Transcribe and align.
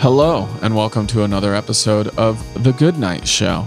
Hello, 0.00 0.48
and 0.62 0.74
welcome 0.74 1.06
to 1.08 1.24
another 1.24 1.54
episode 1.54 2.08
of 2.16 2.64
The 2.64 2.72
Good 2.72 2.96
Night 2.96 3.28
Show 3.28 3.66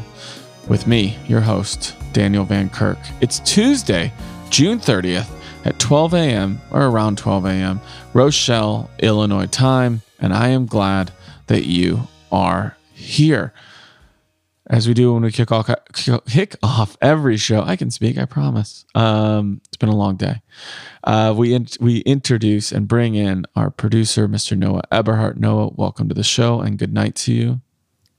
with 0.68 0.88
me, 0.88 1.16
your 1.28 1.42
host, 1.42 1.96
Daniel 2.12 2.44
Van 2.44 2.72
Kirk. 2.72 2.98
It's 3.22 3.38
Tuesday, 3.42 4.12
June 4.50 4.80
30th 4.80 5.30
at 5.64 5.78
12 5.78 6.16
a.m. 6.16 6.59
or 6.72 6.88
around 6.88 7.20
12 7.20 7.46
a.m., 7.46 7.82
Rochelle, 8.16 8.90
Illinois 8.98 9.46
time, 9.46 10.02
and 10.20 10.34
I 10.34 10.48
am 10.48 10.66
glad 10.66 11.12
that 11.46 11.66
you 11.66 12.08
are 12.32 12.76
here. 12.95 13.54
As 14.67 14.88
we 14.88 14.94
do 14.94 15.13
when 15.13 15.23
we 15.23 15.31
kick 15.31 15.52
off, 15.52 15.70
kick 15.94 16.55
off 16.63 16.98
every 17.02 17.35
show, 17.35 17.63
I 17.63 17.76
can 17.76 17.91
speak, 17.91 18.17
I 18.17 18.23
promise. 18.23 18.86
Um, 18.95 19.59
it's 19.67 19.76
been 19.76 19.89
a 19.89 19.95
long 19.95 20.16
day. 20.16 20.41
Uh, 21.03 21.34
we 21.36 21.53
in, 21.53 21.67
we 21.81 21.98
introduce 21.99 22.72
and 22.72 22.88
bring 22.88 23.16
in 23.16 23.45
our 23.58 23.70
producer, 23.70 24.27
Mr. 24.27 24.58
Noah 24.58 24.83
Eberhardt. 24.89 25.38
Noah, 25.38 25.72
welcome 25.75 26.08
to 26.08 26.16
the 26.16 26.23
show 26.23 26.61
and 26.61 26.80
good 26.80 26.94
night 26.94 27.16
to 27.16 27.33
you. 27.33 27.61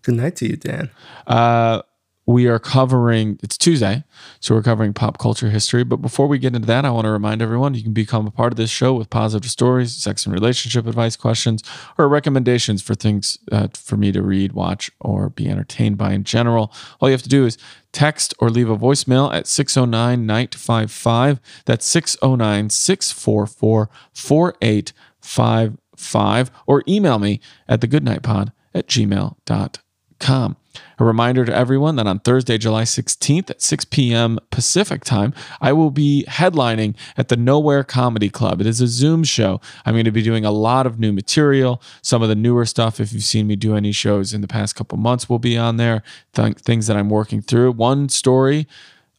Good 0.02 0.16
night 0.16 0.36
to 0.36 0.48
you, 0.48 0.56
Dan. 0.56 0.90
Uh, 1.26 1.80
we 2.26 2.46
are 2.46 2.58
covering 2.58 3.38
it's 3.42 3.58
tuesday 3.58 4.02
so 4.40 4.54
we're 4.54 4.62
covering 4.62 4.92
pop 4.92 5.18
culture 5.18 5.50
history. 5.50 5.84
But 5.84 5.98
before 5.98 6.26
we 6.26 6.38
get 6.38 6.54
into 6.54 6.66
that 6.66 6.84
i 6.84 6.90
want 6.90 7.04
to 7.04 7.10
remind 7.10 7.42
everyone 7.42 7.74
you 7.74 7.82
can 7.82 7.92
become 7.92 8.26
a 8.26 8.30
part 8.30 8.52
of 8.52 8.56
this 8.56 8.70
show 8.70 8.94
with 8.94 9.10
positive 9.10 9.50
stories 9.50 9.94
sex 9.94 10.26
and 10.26 10.32
relationship 10.32 10.86
advice 10.86 11.16
questions 11.16 11.62
or 11.98 12.08
recommendations 12.08 12.82
for 12.82 12.94
things 12.94 13.38
uh, 13.52 13.68
for 13.74 13.96
me 13.96 14.12
to 14.12 14.22
read 14.22 14.52
watch 14.52 14.90
or 15.00 15.30
be 15.30 15.48
entertained 15.48 15.98
by 15.98 16.12
in 16.12 16.24
general. 16.24 16.72
All 17.00 17.08
you 17.08 17.12
have 17.12 17.22
to 17.22 17.28
do 17.28 17.46
is 17.46 17.56
text 17.92 18.34
or 18.38 18.50
leave 18.50 18.68
a 18.68 18.76
voicemail 18.76 19.32
at 19.32 19.46
609 19.46 20.26
955 20.26 21.40
that's 21.64 21.86
609 21.86 22.70
644 22.70 23.88
4855 24.12 26.50
or 26.66 26.82
email 26.88 27.18
me 27.18 27.40
at 27.68 27.80
thegoodnightpod 27.80 28.52
at 28.74 28.88
gmail.com 28.88 30.56
a 30.98 31.04
reminder 31.04 31.44
to 31.44 31.54
everyone 31.54 31.96
that 31.96 32.06
on 32.06 32.20
Thursday, 32.20 32.58
July 32.58 32.82
16th 32.82 33.50
at 33.50 33.62
6 33.62 33.84
p.m. 33.86 34.38
Pacific 34.50 35.04
time, 35.04 35.34
I 35.60 35.72
will 35.72 35.90
be 35.90 36.24
headlining 36.28 36.96
at 37.16 37.28
the 37.28 37.36
Nowhere 37.36 37.84
Comedy 37.84 38.28
Club. 38.28 38.60
It 38.60 38.66
is 38.66 38.80
a 38.80 38.86
Zoom 38.86 39.24
show. 39.24 39.60
I'm 39.84 39.94
going 39.94 40.04
to 40.04 40.10
be 40.10 40.22
doing 40.22 40.44
a 40.44 40.50
lot 40.50 40.86
of 40.86 40.98
new 40.98 41.12
material. 41.12 41.82
Some 42.02 42.22
of 42.22 42.28
the 42.28 42.34
newer 42.34 42.64
stuff, 42.66 43.00
if 43.00 43.12
you've 43.12 43.24
seen 43.24 43.46
me 43.46 43.56
do 43.56 43.76
any 43.76 43.92
shows 43.92 44.32
in 44.32 44.40
the 44.40 44.48
past 44.48 44.76
couple 44.76 44.98
months, 44.98 45.28
will 45.28 45.38
be 45.38 45.56
on 45.56 45.76
there. 45.76 46.02
Th- 46.34 46.56
things 46.56 46.86
that 46.86 46.96
I'm 46.96 47.10
working 47.10 47.42
through. 47.42 47.72
One 47.72 48.08
story 48.08 48.66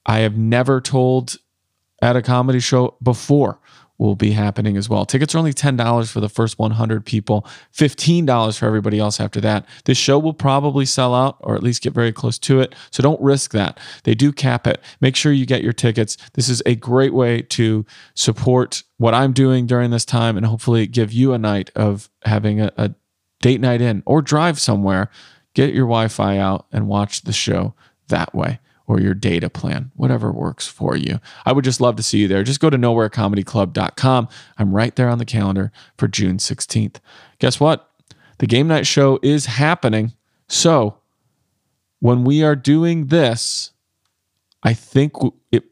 I 0.05 0.19
have 0.19 0.37
never 0.37 0.81
told 0.81 1.37
at 2.01 2.15
a 2.15 2.21
comedy 2.21 2.59
show 2.59 2.95
before 3.01 3.59
will 3.97 4.15
be 4.15 4.31
happening 4.31 4.75
as 4.77 4.89
well. 4.89 5.05
Tickets 5.05 5.33
are 5.33 5.37
only 5.37 5.53
$10 5.53 6.11
for 6.11 6.19
the 6.19 6.29
first 6.29 6.59
100 6.59 7.05
people, 7.05 7.45
$15 7.73 8.57
for 8.57 8.65
everybody 8.65 8.99
else 8.99 9.19
after 9.19 9.39
that. 9.41 9.65
This 9.85 9.97
show 9.97 10.19
will 10.19 10.33
probably 10.33 10.85
sell 10.85 11.13
out 11.13 11.37
or 11.39 11.55
at 11.55 11.63
least 11.63 11.81
get 11.81 11.93
very 11.93 12.11
close 12.11 12.37
to 12.39 12.59
it. 12.59 12.75
So 12.91 13.01
don't 13.01 13.21
risk 13.21 13.51
that. 13.51 13.79
They 14.03 14.13
do 14.13 14.31
cap 14.31 14.67
it. 14.67 14.81
Make 14.99 15.15
sure 15.15 15.31
you 15.31 15.45
get 15.45 15.63
your 15.63 15.73
tickets. 15.73 16.17
This 16.33 16.49
is 16.49 16.61
a 16.65 16.75
great 16.75 17.13
way 17.13 17.41
to 17.43 17.85
support 18.15 18.83
what 18.97 19.13
I'm 19.13 19.33
doing 19.33 19.65
during 19.65 19.91
this 19.91 20.05
time 20.05 20.37
and 20.37 20.45
hopefully 20.45 20.87
give 20.87 21.13
you 21.13 21.33
a 21.33 21.37
night 21.37 21.71
of 21.75 22.09
having 22.23 22.61
a, 22.61 22.71
a 22.77 22.93
date 23.41 23.61
night 23.61 23.81
in 23.81 24.03
or 24.05 24.21
drive 24.21 24.59
somewhere. 24.59 25.09
Get 25.53 25.73
your 25.73 25.85
Wi 25.85 26.09
Fi 26.09 26.37
out 26.37 26.65
and 26.73 26.87
watch 26.87 27.21
the 27.21 27.33
show 27.33 27.75
that 28.09 28.35
way 28.35 28.59
or 28.87 28.99
your 28.99 29.13
data 29.13 29.49
plan, 29.49 29.91
whatever 29.95 30.31
works 30.31 30.67
for 30.67 30.95
you. 30.95 31.19
I 31.45 31.51
would 31.51 31.63
just 31.63 31.81
love 31.81 31.95
to 31.95 32.03
see 32.03 32.19
you 32.19 32.27
there. 32.27 32.43
Just 32.43 32.59
go 32.59 32.69
to 32.69 32.77
nowherecomedyclub.com. 32.77 34.27
I'm 34.57 34.75
right 34.75 34.95
there 34.95 35.09
on 35.09 35.17
the 35.17 35.25
calendar 35.25 35.71
for 35.97 36.07
June 36.07 36.37
16th. 36.37 36.97
Guess 37.39 37.59
what? 37.59 37.89
The 38.37 38.47
game 38.47 38.67
night 38.67 38.85
show 38.85 39.19
is 39.23 39.45
happening. 39.45 40.13
So 40.47 40.97
when 41.99 42.23
we 42.23 42.43
are 42.43 42.55
doing 42.55 43.07
this, 43.07 43.71
I 44.63 44.73
think 44.73 45.13
it, 45.51 45.63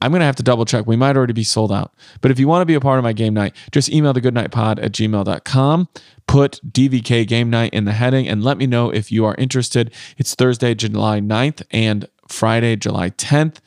I'm 0.00 0.10
going 0.12 0.20
to 0.20 0.26
have 0.26 0.36
to 0.36 0.42
double 0.42 0.64
check. 0.64 0.86
We 0.86 0.96
might 0.96 1.16
already 1.16 1.32
be 1.32 1.44
sold 1.44 1.72
out. 1.72 1.92
But 2.20 2.30
if 2.30 2.38
you 2.38 2.48
want 2.48 2.62
to 2.62 2.66
be 2.66 2.74
a 2.74 2.80
part 2.80 2.98
of 2.98 3.04
my 3.04 3.12
game 3.12 3.34
night, 3.34 3.54
just 3.70 3.90
email 3.90 4.12
the 4.12 4.20
goodnightpod 4.20 4.82
at 4.82 4.92
gmail.com. 4.92 5.88
Put 6.26 6.60
DVK 6.66 7.26
game 7.26 7.50
night 7.50 7.74
in 7.74 7.84
the 7.84 7.92
heading 7.92 8.28
and 8.28 8.42
let 8.42 8.56
me 8.56 8.66
know 8.66 8.90
if 8.90 9.10
you 9.10 9.24
are 9.24 9.34
interested. 9.36 9.92
It's 10.16 10.34
Thursday, 10.34 10.74
July 10.74 11.20
9th 11.20 11.62
and 11.70 12.06
Friday, 12.30 12.76
July 12.76 13.10
10th. 13.10 13.58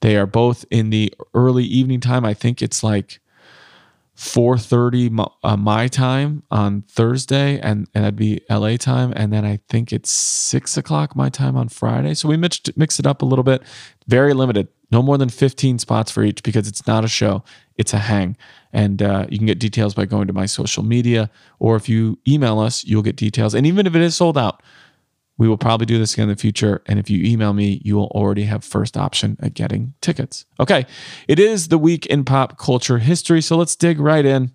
They 0.00 0.16
are 0.16 0.26
both 0.26 0.64
in 0.70 0.90
the 0.90 1.12
early 1.34 1.64
evening 1.64 2.00
time. 2.00 2.24
I 2.24 2.34
think 2.34 2.60
it's 2.60 2.82
like 2.82 3.20
4.30 4.16 5.32
uh, 5.42 5.56
my 5.56 5.88
time 5.88 6.42
on 6.50 6.82
thursday 6.82 7.58
and, 7.58 7.88
and 7.94 8.04
that'd 8.04 8.14
be 8.14 8.40
la 8.50 8.76
time. 8.76 9.12
And 9.16 9.32
then 9.32 9.44
i 9.44 9.58
think 9.68 9.92
it's 9.92 10.10
6 10.10 10.76
o'clock 10.76 11.16
my 11.16 11.28
time 11.28 11.56
on 11.56 11.68
friday. 11.68 12.14
So 12.14 12.28
we 12.28 12.36
mixed, 12.36 12.76
mixed 12.76 13.00
it 13.00 13.06
up 13.06 13.22
a 13.22 13.24
little 13.24 13.42
bit. 13.42 13.62
Very 14.06 14.34
limited. 14.34 14.68
No 14.90 15.02
more 15.02 15.16
than 15.16 15.30
15 15.30 15.78
spots 15.78 16.12
for 16.12 16.22
each 16.22 16.42
because 16.42 16.68
it's 16.68 16.86
not 16.86 17.04
a 17.04 17.08
show. 17.08 17.42
It's 17.78 17.94
a 17.94 17.98
hang. 17.98 18.36
And 18.72 19.02
uh, 19.02 19.26
you 19.30 19.38
can 19.38 19.46
get 19.46 19.58
details 19.58 19.94
by 19.94 20.04
going 20.04 20.26
to 20.26 20.34
my 20.34 20.46
social 20.46 20.82
media 20.82 21.30
or 21.58 21.76
if 21.76 21.88
you 21.88 22.18
email 22.28 22.60
us 22.60 22.84
you'll 22.84 23.02
get 23.02 23.16
details. 23.16 23.54
And 23.54 23.66
even 23.66 23.86
if 23.86 23.94
it 23.94 24.02
is 24.02 24.14
sold 24.14 24.36
out 24.36 24.62
we 25.38 25.48
will 25.48 25.58
probably 25.58 25.86
do 25.86 25.98
this 25.98 26.12
again 26.14 26.24
in 26.24 26.34
the 26.34 26.40
future. 26.40 26.82
And 26.86 26.98
if 26.98 27.08
you 27.10 27.24
email 27.24 27.52
me, 27.52 27.80
you 27.84 27.96
will 27.96 28.08
already 28.08 28.44
have 28.44 28.64
first 28.64 28.96
option 28.96 29.36
at 29.40 29.54
getting 29.54 29.94
tickets. 30.00 30.44
Okay. 30.60 30.86
It 31.26 31.38
is 31.38 31.68
the 31.68 31.78
week 31.78 32.06
in 32.06 32.24
pop 32.24 32.58
culture 32.58 32.98
history. 32.98 33.40
So 33.40 33.56
let's 33.56 33.74
dig 33.74 33.98
right 33.98 34.24
in. 34.24 34.52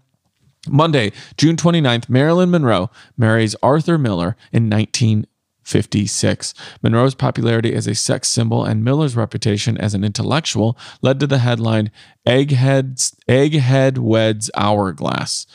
Monday, 0.69 1.11
June 1.37 1.55
29th, 1.55 2.09
Marilyn 2.09 2.51
Monroe 2.51 2.89
marries 3.15 3.55
Arthur 3.63 3.97
Miller 3.97 4.35
in 4.51 4.69
1956. 4.69 6.53
Monroe's 6.81 7.15
popularity 7.15 7.73
as 7.73 7.87
a 7.87 7.95
sex 7.95 8.27
symbol 8.27 8.65
and 8.65 8.83
Miller's 8.83 9.15
reputation 9.15 9.77
as 9.77 9.93
an 9.93 10.03
intellectual 10.03 10.77
led 11.01 11.19
to 11.19 11.27
the 11.27 11.39
headline 11.39 11.91
Egghead, 12.25 13.13
Egghead 13.27 13.97
Weds 13.97 14.51
Hourglass. 14.55 15.47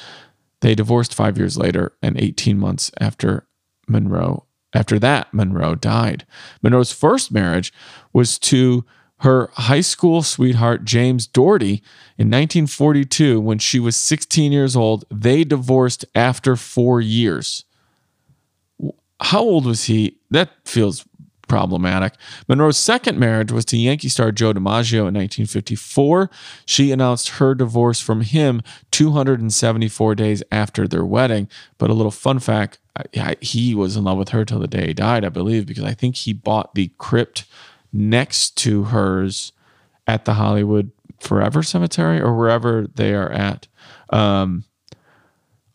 They 0.61 0.75
divorced 0.75 1.15
five 1.15 1.37
years 1.37 1.59
later 1.59 1.93
and 2.03 2.21
18 2.21 2.59
months 2.59 2.91
after 3.01 3.47
Monroe 3.89 4.47
after 4.75 4.99
that, 4.99 5.33
Monroe 5.33 5.75
died. 5.75 6.27
Monroe's 6.63 6.93
first 6.93 7.33
marriage 7.33 7.73
was 8.13 8.39
to 8.41 8.85
her 9.19 9.51
high 9.55 9.81
school 9.81 10.23
sweetheart, 10.23 10.85
James 10.85 11.27
Dougherty, 11.27 11.83
in 12.19 12.29
1942 12.29 13.41
when 13.41 13.59
she 13.59 13.79
was 13.79 13.95
16 13.95 14.51
years 14.51 14.75
old. 14.75 15.05
They 15.11 15.45
divorced 15.45 16.05
after 16.15 16.57
four 16.57 17.01
years. 17.01 17.65
How 19.21 19.41
old 19.41 19.67
was 19.67 19.85
he? 19.85 20.19
That 20.31 20.51
feels 20.65 21.05
problematic. 21.47 22.15
Monroe's 22.49 22.79
second 22.79 23.19
marriage 23.19 23.53
was 23.53 23.65
to 23.67 23.77
Yankee 23.77 24.09
star 24.09 24.33
Joe 24.33 24.55
DiMaggio 24.55 25.07
in 25.07 25.15
1954. 25.15 26.31
She 26.65 26.91
announced 26.91 27.29
her 27.31 27.55
divorce 27.55 28.01
from 28.01 28.23
him 28.23 28.63
274 28.91 30.15
days 30.15 30.43
after 30.51 30.89
their 30.89 31.05
wedding. 31.05 31.49
But 31.79 31.91
a 31.91 31.93
little 31.93 32.11
fun 32.11 32.39
fact 32.39 32.79
he 33.41 33.75
was 33.75 33.97
in 33.97 34.05
love 34.05 34.19
with 34.19 34.31
her 34.31 34.45
till 34.45 34.59
the 34.59 34.67
day 34.67 34.89
he 34.89 34.95
died, 34.95 35.25
I 35.25 35.31
believe, 35.31 35.67
because 35.67 35.85
I 35.85 35.95
think 35.95 36.17
he 36.17 36.33
bought 36.33 36.75
the 36.75 36.93
crypt 36.99 37.45
next 37.93 38.57
to 38.59 38.85
hers 38.85 39.53
at 40.07 40.25
the 40.25 40.35
Hollywood 40.35 40.91
Forever 41.21 41.63
Cemetery 41.63 42.21
or 42.21 42.37
wherever 42.37 42.87
they 42.95 43.15
are 43.15 43.31
at. 43.31 43.69
Um, 44.11 44.65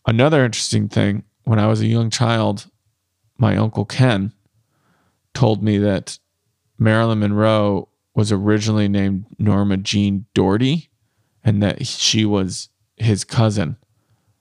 another 0.06 0.44
interesting 0.44 0.88
thing 0.88 1.24
when 1.44 1.58
I 1.58 1.66
was 1.66 1.80
a 1.80 1.86
young 1.86 2.10
child, 2.10 2.70
my 3.38 3.56
uncle 3.56 3.84
Ken 3.84 4.32
told 5.32 5.62
me 5.62 5.78
that 5.78 6.18
Marilyn 6.78 7.20
Monroe 7.20 7.88
was 8.14 8.30
originally 8.30 8.88
named 8.88 9.24
Norma 9.38 9.76
Jean 9.76 10.26
Dougherty 10.34 10.90
and 11.42 11.62
that 11.62 11.86
she 11.86 12.24
was 12.24 12.68
his 12.96 13.24
cousin. 13.24 13.76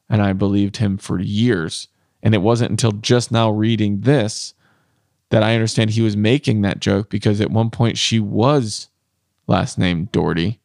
And 0.10 0.22
I 0.22 0.34
believed 0.34 0.78
him 0.78 0.98
for 0.98 1.20
years. 1.20 1.88
And 2.24 2.34
it 2.34 2.40
wasn't 2.40 2.72
until 2.72 2.92
just 2.94 3.32
now 3.32 3.50
reading 3.50 4.02
this 4.02 4.54
that 5.30 5.44
I 5.44 5.54
understand 5.54 5.92
he 5.92 6.02
was 6.02 6.18
making 6.18 6.62
that 6.62 6.80
joke 6.80 7.10
because 7.10 7.42
at 7.42 7.52
one 7.52 7.70
point 7.70 7.98
she 7.98 8.20
was 8.20 8.90
last 9.46 9.78
name 9.78 10.06
Dougherty. 10.12 10.60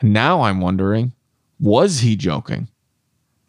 And 0.00 0.12
now 0.12 0.42
I'm 0.42 0.60
wondering, 0.60 1.12
was 1.58 2.00
he 2.00 2.16
joking? 2.16 2.68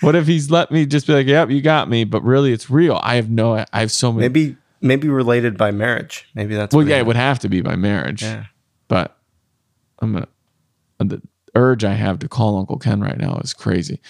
what 0.00 0.14
if 0.14 0.26
he's 0.26 0.50
let 0.50 0.70
me 0.70 0.86
just 0.86 1.06
be 1.06 1.12
like, 1.12 1.26
"Yep, 1.26 1.50
you 1.50 1.60
got 1.60 1.88
me," 1.88 2.04
but 2.04 2.22
really 2.22 2.52
it's 2.52 2.70
real. 2.70 3.00
I 3.02 3.16
have 3.16 3.28
no 3.30 3.64
I 3.72 3.80
have 3.80 3.90
so 3.90 4.12
many 4.12 4.28
Maybe 4.28 4.56
maybe 4.80 5.08
related 5.08 5.58
by 5.58 5.70
marriage. 5.70 6.28
Maybe 6.34 6.54
that's 6.54 6.74
Well, 6.74 6.86
yeah, 6.86 6.98
it 6.98 7.06
would 7.06 7.16
have 7.16 7.38
to 7.40 7.48
be 7.48 7.60
by 7.60 7.76
marriage. 7.76 8.22
Yeah. 8.22 8.44
But 8.88 9.16
I'm 9.98 10.12
gonna 10.12 10.28
the 10.98 11.22
urge 11.54 11.84
I 11.84 11.94
have 11.94 12.18
to 12.20 12.28
call 12.28 12.58
Uncle 12.58 12.78
Ken 12.78 13.00
right 13.00 13.18
now 13.18 13.38
is 13.38 13.54
crazy. 13.54 14.00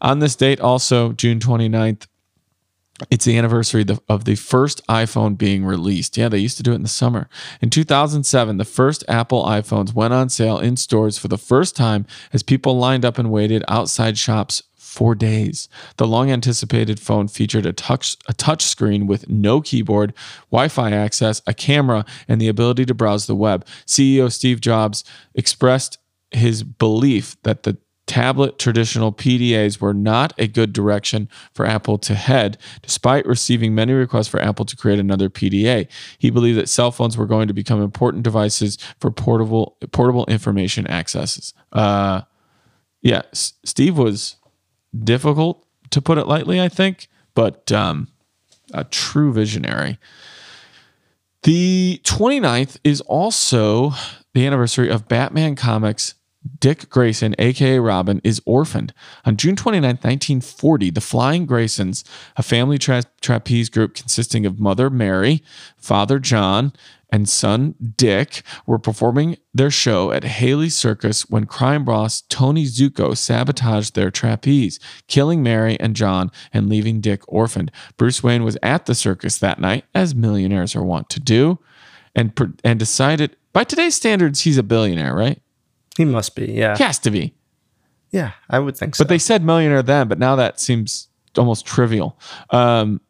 On 0.00 0.18
this 0.18 0.36
date, 0.36 0.60
also 0.60 1.12
June 1.12 1.38
29th, 1.38 2.06
it's 3.10 3.24
the 3.24 3.36
anniversary 3.36 3.84
of 4.08 4.24
the 4.24 4.36
first 4.36 4.86
iPhone 4.86 5.36
being 5.36 5.64
released. 5.64 6.16
Yeah, 6.16 6.28
they 6.28 6.38
used 6.38 6.56
to 6.58 6.62
do 6.62 6.72
it 6.72 6.76
in 6.76 6.82
the 6.82 6.88
summer. 6.88 7.28
In 7.60 7.68
2007, 7.68 8.56
the 8.56 8.64
first 8.64 9.02
Apple 9.08 9.44
iPhones 9.44 9.94
went 9.94 10.14
on 10.14 10.28
sale 10.28 10.58
in 10.58 10.76
stores 10.76 11.18
for 11.18 11.26
the 11.26 11.38
first 11.38 11.74
time 11.74 12.06
as 12.32 12.44
people 12.44 12.78
lined 12.78 13.04
up 13.04 13.18
and 13.18 13.32
waited 13.32 13.64
outside 13.66 14.16
shops 14.16 14.62
four 14.76 15.16
days. 15.16 15.68
The 15.96 16.06
long 16.06 16.30
anticipated 16.30 17.00
phone 17.00 17.26
featured 17.26 17.66
a 17.66 17.72
touch 17.72 18.16
a 18.28 18.32
touch 18.32 18.62
screen 18.62 19.08
with 19.08 19.28
no 19.28 19.60
keyboard, 19.60 20.14
Wi-Fi 20.52 20.92
access, 20.92 21.42
a 21.48 21.52
camera, 21.52 22.04
and 22.28 22.40
the 22.40 22.48
ability 22.48 22.86
to 22.86 22.94
browse 22.94 23.26
the 23.26 23.34
web. 23.34 23.66
CEO 23.86 24.30
Steve 24.30 24.60
Jobs 24.60 25.02
expressed 25.34 25.98
his 26.30 26.62
belief 26.62 27.36
that 27.42 27.64
the 27.64 27.76
tablet 28.06 28.58
traditional 28.58 29.12
PDAs 29.12 29.80
were 29.80 29.94
not 29.94 30.32
a 30.38 30.46
good 30.46 30.72
direction 30.72 31.28
for 31.54 31.66
Apple 31.66 31.98
to 31.98 32.14
head, 32.14 32.58
despite 32.82 33.26
receiving 33.26 33.74
many 33.74 33.92
requests 33.92 34.28
for 34.28 34.40
Apple 34.40 34.64
to 34.66 34.76
create 34.76 34.98
another 34.98 35.30
PDA. 35.30 35.88
He 36.18 36.30
believed 36.30 36.58
that 36.58 36.68
cell 36.68 36.90
phones 36.90 37.16
were 37.16 37.26
going 37.26 37.48
to 37.48 37.54
become 37.54 37.82
important 37.82 38.22
devices 38.22 38.78
for 38.98 39.10
portable 39.10 39.76
portable 39.92 40.26
information 40.26 40.86
accesses. 40.86 41.54
Uh, 41.72 42.22
yeah, 43.02 43.22
S- 43.32 43.54
Steve 43.64 43.96
was 43.96 44.36
difficult 45.02 45.64
to 45.90 46.02
put 46.02 46.18
it 46.18 46.26
lightly, 46.26 46.60
I 46.60 46.68
think, 46.68 47.08
but 47.34 47.70
um, 47.72 48.08
a 48.72 48.84
true 48.84 49.32
visionary. 49.32 49.98
The 51.42 52.00
29th 52.04 52.78
is 52.84 53.02
also 53.02 53.92
the 54.32 54.46
anniversary 54.46 54.88
of 54.90 55.08
Batman 55.08 55.56
Comics 55.56 56.14
Dick 56.60 56.90
Grayson, 56.90 57.34
aka 57.38 57.78
Robin, 57.78 58.20
is 58.22 58.40
orphaned. 58.44 58.92
On 59.24 59.36
June 59.36 59.56
29, 59.56 59.82
1940, 59.82 60.90
the 60.90 61.00
Flying 61.00 61.46
Graysons, 61.46 62.04
a 62.36 62.42
family 62.42 62.78
tra- 62.78 63.04
trapeze 63.20 63.70
group 63.70 63.94
consisting 63.94 64.44
of 64.44 64.60
Mother 64.60 64.90
Mary, 64.90 65.42
Father 65.76 66.18
John, 66.18 66.72
and 67.10 67.28
son 67.28 67.74
Dick, 67.96 68.42
were 68.66 68.78
performing 68.78 69.36
their 69.54 69.70
show 69.70 70.10
at 70.10 70.24
Haly 70.24 70.70
Circus 70.70 71.30
when 71.30 71.46
crime 71.46 71.84
boss 71.84 72.22
Tony 72.22 72.64
Zucco 72.64 73.16
sabotaged 73.16 73.94
their 73.94 74.10
trapeze, 74.10 74.80
killing 75.06 75.42
Mary 75.42 75.78
and 75.78 75.94
John 75.94 76.30
and 76.52 76.68
leaving 76.68 77.00
Dick 77.00 77.22
orphaned. 77.28 77.70
Bruce 77.96 78.22
Wayne 78.22 78.42
was 78.42 78.58
at 78.62 78.86
the 78.86 78.94
circus 78.94 79.38
that 79.38 79.60
night, 79.60 79.84
as 79.94 80.14
millionaires 80.14 80.74
are 80.74 80.84
wont 80.84 81.08
to 81.10 81.20
do, 81.20 81.60
and, 82.16 82.58
and 82.64 82.78
decided, 82.78 83.36
by 83.52 83.62
today's 83.62 83.94
standards, 83.94 84.40
he's 84.40 84.58
a 84.58 84.64
billionaire, 84.64 85.14
right? 85.14 85.40
He 85.96 86.04
must 86.04 86.34
be, 86.34 86.52
yeah. 86.52 86.76
He 86.76 86.82
has 86.84 86.98
to 87.00 87.10
be. 87.10 87.34
Yeah, 88.10 88.32
I 88.48 88.58
would 88.58 88.76
think 88.76 88.94
so. 88.94 89.04
But 89.04 89.08
they 89.08 89.18
said 89.18 89.44
millionaire 89.44 89.82
then, 89.82 90.08
but 90.08 90.18
now 90.18 90.36
that 90.36 90.60
seems 90.60 91.08
almost 91.36 91.66
trivial. 91.66 92.18
Um, 92.50 93.00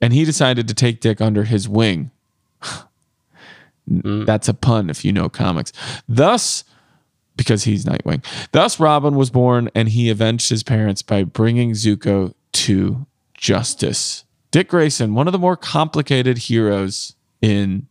and 0.00 0.12
he 0.12 0.24
decided 0.24 0.68
to 0.68 0.74
take 0.74 1.00
Dick 1.00 1.20
under 1.20 1.44
his 1.44 1.68
wing. 1.68 2.10
That's 3.86 4.48
a 4.48 4.54
pun 4.54 4.90
if 4.90 5.04
you 5.04 5.12
know 5.12 5.28
comics. 5.28 5.72
Thus, 6.08 6.64
because 7.36 7.64
he's 7.64 7.84
Nightwing. 7.86 8.22
Thus, 8.52 8.78
Robin 8.78 9.14
was 9.14 9.30
born 9.30 9.70
and 9.74 9.88
he 9.88 10.10
avenged 10.10 10.50
his 10.50 10.62
parents 10.62 11.00
by 11.00 11.24
bringing 11.24 11.72
Zucco 11.72 12.34
to 12.52 13.06
justice. 13.34 14.24
Dick 14.50 14.68
Grayson, 14.68 15.14
one 15.14 15.26
of 15.26 15.32
the 15.32 15.38
more 15.38 15.56
complicated 15.56 16.38
heroes 16.38 17.14
in 17.40 17.86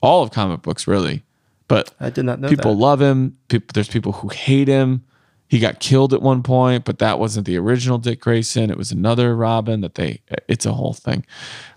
all 0.00 0.22
of 0.22 0.30
comic 0.30 0.62
books, 0.62 0.86
really. 0.86 1.22
But 1.68 1.94
I 2.00 2.10
did 2.10 2.24
not 2.24 2.40
know 2.40 2.48
people 2.48 2.74
that. 2.74 2.80
love 2.80 3.00
him. 3.00 3.36
People, 3.48 3.68
there's 3.74 3.88
people 3.88 4.12
who 4.12 4.28
hate 4.28 4.68
him. 4.68 5.04
He 5.48 5.58
got 5.58 5.80
killed 5.80 6.12
at 6.12 6.20
one 6.20 6.42
point, 6.42 6.84
but 6.84 6.98
that 6.98 7.18
wasn't 7.18 7.46
the 7.46 7.56
original 7.56 7.96
Dick 7.96 8.20
Grayson. 8.20 8.70
It 8.70 8.76
was 8.76 8.92
another 8.92 9.34
Robin 9.34 9.80
that 9.80 9.94
they, 9.94 10.20
it's 10.46 10.66
a 10.66 10.72
whole 10.72 10.92
thing. 10.92 11.24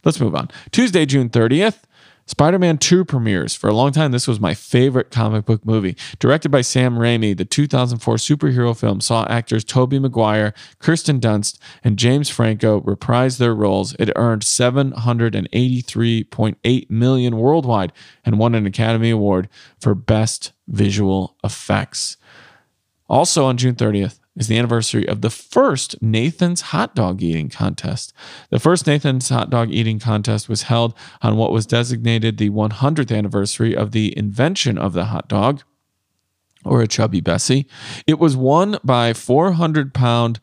Let's 0.04 0.20
move 0.20 0.36
on. 0.36 0.50
Tuesday, 0.72 1.06
June 1.06 1.30
30th. 1.30 1.80
Spider 2.32 2.58
Man 2.58 2.78
2 2.78 3.04
premieres. 3.04 3.56
For 3.56 3.68
a 3.68 3.74
long 3.74 3.92
time, 3.92 4.14
this 4.14 4.26
was 4.26 4.40
my 4.40 4.54
favorite 4.54 5.12
comic 5.12 5.44
book 5.44 5.66
movie. 5.66 5.98
Directed 6.18 6.48
by 6.48 6.62
Sam 6.62 6.96
Raimi, 6.96 7.36
the 7.36 7.44
2004 7.44 8.16
superhero 8.16 8.74
film 8.76 9.02
saw 9.02 9.28
actors 9.30 9.66
Tobey 9.66 10.00
Maguire, 10.00 10.54
Kirsten 10.80 11.20
Dunst, 11.20 11.60
and 11.84 12.00
James 12.00 12.30
Franco 12.30 12.80
reprise 12.84 13.38
their 13.38 13.54
roles. 13.54 13.98
It 14.00 14.14
earned 14.16 14.44
783.8 14.44 16.90
million 16.90 17.36
worldwide 17.36 17.92
and 18.24 18.40
won 18.40 18.56
an 18.56 18.66
Academy 18.66 19.10
Award 19.10 19.50
for 19.82 19.94
Best 19.94 20.54
Visual 20.70 21.36
Effects. 21.44 22.16
Also 23.10 23.44
on 23.44 23.58
June 23.58 23.76
30th 23.76 24.21
is 24.38 24.48
the 24.48 24.58
anniversary 24.58 25.08
of 25.08 25.22
the 25.22 25.30
first 25.30 26.02
Nathan's 26.02 26.62
hot 26.62 26.96
dog 26.96 27.22
eating 27.22 27.50
contest. 27.50 28.14
The 28.50 28.60
first 28.60 28.88
Nathan's 28.88 29.30
hot 29.30 29.50
dog 29.50 29.72
eating 29.72 30.00
contest 30.00 30.48
was 30.48 30.64
held 30.64 30.94
on 31.22 31.36
what 31.36 31.52
was 31.52 31.66
designated 31.66 32.38
the 32.38 32.50
100th 32.50 33.16
anniversary 33.16 33.76
of 33.76 33.92
the 33.92 34.18
invention 34.18 34.78
of 34.78 34.94
the 34.94 35.06
hot 35.06 35.28
dog, 35.28 35.64
or 36.64 36.82
a 36.82 36.88
chubby 36.88 37.22
Bessie. 37.22 37.68
It 38.08 38.20
was 38.20 38.38
won 38.38 38.78
by 38.84 39.14
400 39.14 39.94
pound 39.94 40.40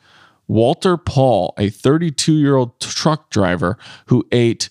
Walter 0.47 0.97
Paul, 0.97 1.55
a 1.59 1.71
32 1.71 2.35
year 2.35 2.57
old 2.57 2.81
truck 2.81 3.31
driver 3.31 3.79
who 4.07 4.27
ate 4.33 4.71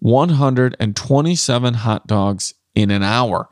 127 0.00 1.74
hot 1.74 2.06
dogs 2.06 2.54
in 2.74 2.90
an 2.90 3.02
hour. 3.02 3.48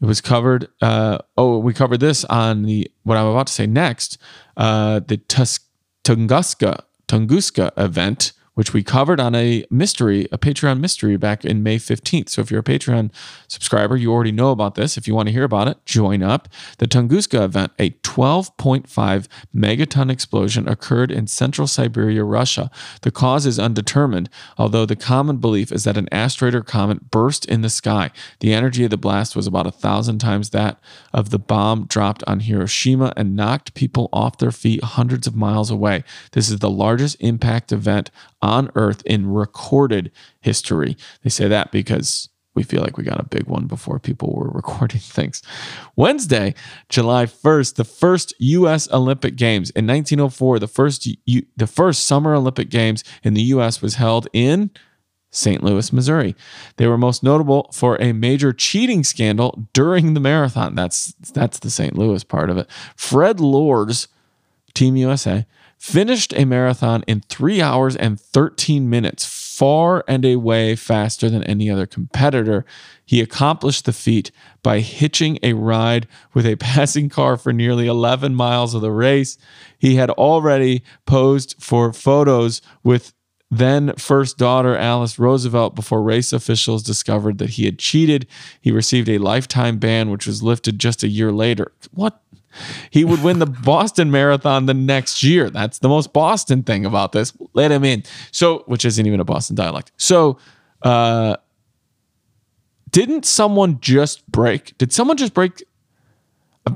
It 0.00 0.06
was 0.06 0.20
covered. 0.20 0.68
Uh, 0.80 1.18
oh, 1.38 1.58
we 1.58 1.72
covered 1.72 2.00
this 2.00 2.24
on 2.26 2.62
the 2.64 2.90
what 3.04 3.16
I'm 3.16 3.26
about 3.26 3.46
to 3.46 3.52
say 3.52 3.66
next. 3.66 4.18
Uh, 4.56 5.00
the 5.00 5.16
Tus- 5.16 5.60
Tunguska 6.04 6.82
Tunguska 7.08 7.70
event, 7.76 8.32
which 8.56 8.72
we 8.72 8.82
covered 8.82 9.20
on 9.20 9.34
a 9.34 9.64
mystery, 9.70 10.26
a 10.32 10.38
Patreon 10.38 10.80
mystery 10.80 11.18
back 11.18 11.44
in 11.44 11.62
May 11.62 11.76
15th. 11.76 12.30
So 12.30 12.40
if 12.40 12.50
you're 12.50 12.60
a 12.60 12.64
Patreon 12.64 13.12
subscriber, 13.48 13.96
you 13.96 14.10
already 14.10 14.32
know 14.32 14.50
about 14.50 14.76
this. 14.76 14.96
If 14.96 15.06
you 15.06 15.14
want 15.14 15.28
to 15.28 15.32
hear 15.32 15.44
about 15.44 15.68
it, 15.68 15.84
join 15.84 16.22
up. 16.22 16.48
The 16.78 16.86
Tunguska 16.86 17.44
event, 17.44 17.72
a 17.78 17.90
12.5 17.90 19.28
megaton 19.54 20.10
explosion, 20.10 20.66
occurred 20.66 21.10
in 21.10 21.26
central 21.26 21.66
Siberia, 21.66 22.24
Russia. 22.24 22.70
The 23.02 23.10
cause 23.10 23.44
is 23.44 23.58
undetermined, 23.58 24.30
although 24.56 24.86
the 24.86 24.96
common 24.96 25.36
belief 25.36 25.70
is 25.70 25.84
that 25.84 25.98
an 25.98 26.08
asteroid 26.10 26.54
or 26.54 26.62
comet 26.62 27.10
burst 27.10 27.44
in 27.44 27.60
the 27.60 27.68
sky. 27.68 28.10
The 28.40 28.54
energy 28.54 28.84
of 28.84 28.90
the 28.90 28.96
blast 28.96 29.36
was 29.36 29.46
about 29.46 29.66
a 29.66 29.70
thousand 29.70 30.18
times 30.18 30.50
that 30.50 30.80
of 31.12 31.28
the 31.28 31.38
bomb 31.38 31.84
dropped 31.84 32.24
on 32.26 32.40
Hiroshima 32.40 33.12
and 33.18 33.36
knocked 33.36 33.74
people 33.74 34.08
off 34.14 34.38
their 34.38 34.50
feet 34.50 34.82
hundreds 34.82 35.26
of 35.26 35.36
miles 35.36 35.70
away. 35.70 36.04
This 36.32 36.48
is 36.48 36.60
the 36.60 36.70
largest 36.70 37.18
impact 37.20 37.70
event 37.70 38.10
on 38.42 38.70
Earth 38.74 39.02
in 39.06 39.32
recorded 39.32 40.10
history. 40.40 40.96
They 41.22 41.30
say 41.30 41.48
that 41.48 41.70
because 41.72 42.28
we 42.56 42.62
feel 42.62 42.82
like 42.82 42.96
we 42.96 43.04
got 43.04 43.20
a 43.20 43.28
big 43.28 43.46
one 43.46 43.66
before 43.66 43.98
people 44.00 44.32
were 44.34 44.48
recording 44.52 45.00
things. 45.00 45.42
Wednesday, 45.94 46.54
July 46.88 47.26
1st, 47.26 47.76
the 47.76 47.84
first 47.84 48.34
US 48.38 48.90
Olympic 48.90 49.36
Games 49.36 49.70
in 49.70 49.86
1904, 49.86 50.58
the 50.58 50.66
first 50.66 51.06
U- 51.26 51.46
the 51.56 51.66
first 51.66 52.04
Summer 52.04 52.34
Olympic 52.34 52.70
Games 52.70 53.04
in 53.22 53.34
the 53.34 53.42
US 53.42 53.80
was 53.82 53.96
held 53.96 54.26
in 54.32 54.70
St. 55.30 55.62
Louis, 55.62 55.92
Missouri. 55.92 56.34
They 56.78 56.86
were 56.86 56.96
most 56.96 57.22
notable 57.22 57.68
for 57.72 58.00
a 58.00 58.12
major 58.12 58.52
cheating 58.54 59.04
scandal 59.04 59.66
during 59.74 60.14
the 60.14 60.20
marathon. 60.20 60.74
That's 60.74 61.12
that's 61.32 61.58
the 61.58 61.70
St. 61.70 61.96
Louis 61.96 62.24
part 62.24 62.48
of 62.48 62.56
it. 62.56 62.68
Fred 62.96 63.38
Lorz, 63.38 64.08
Team 64.72 64.96
USA, 64.96 65.46
finished 65.78 66.32
a 66.34 66.44
marathon 66.44 67.04
in 67.06 67.20
3 67.28 67.60
hours 67.60 67.96
and 67.96 68.20
13 68.20 68.88
minutes, 68.88 69.24
far 69.24 70.04
and 70.06 70.24
away 70.24 70.76
faster 70.76 71.30
than 71.30 71.44
any 71.44 71.70
other 71.70 71.86
competitor. 71.86 72.64
He 73.04 73.20
accomplished 73.20 73.84
the 73.84 73.92
feat 73.92 74.30
by 74.62 74.80
hitching 74.80 75.38
a 75.42 75.52
ride 75.54 76.06
with 76.34 76.46
a 76.46 76.56
passing 76.66 77.08
car 77.08 77.36
for 77.36 77.52
nearly 77.52 77.86
11 77.86 78.34
miles 78.34 78.74
of 78.74 78.82
the 78.82 78.90
race. 78.90 79.38
He 79.78 79.96
had 79.96 80.10
already 80.10 80.82
posed 81.06 81.54
for 81.58 81.92
photos 81.92 82.60
with 82.82 83.12
then 83.50 83.94
first 83.96 84.38
daughter 84.38 84.76
Alice 84.76 85.18
Roosevelt 85.18 85.74
before 85.74 86.02
race 86.02 86.32
officials 86.32 86.82
discovered 86.82 87.38
that 87.38 87.50
he 87.50 87.64
had 87.64 87.78
cheated. 87.78 88.26
He 88.60 88.72
received 88.72 89.08
a 89.08 89.18
lifetime 89.18 89.78
ban, 89.78 90.10
which 90.10 90.26
was 90.26 90.42
lifted 90.42 90.78
just 90.78 91.02
a 91.02 91.08
year 91.08 91.30
later. 91.30 91.72
What? 91.92 92.20
He 92.90 93.04
would 93.04 93.22
win 93.22 93.38
the 93.38 93.46
Boston 93.46 94.10
Marathon 94.10 94.66
the 94.66 94.74
next 94.74 95.22
year. 95.22 95.50
That's 95.50 95.78
the 95.78 95.88
most 95.88 96.12
Boston 96.12 96.62
thing 96.62 96.84
about 96.86 97.12
this. 97.12 97.32
Let 97.54 97.70
him 97.72 97.84
in. 97.84 98.02
So, 98.32 98.64
which 98.66 98.84
isn't 98.84 99.06
even 99.06 99.20
a 99.20 99.24
Boston 99.24 99.56
dialect. 99.56 99.92
So, 99.96 100.38
uh, 100.82 101.36
didn't 102.90 103.24
someone 103.24 103.80
just 103.80 104.26
break? 104.30 104.76
Did 104.78 104.92
someone 104.92 105.16
just 105.16 105.34
break? 105.34 105.64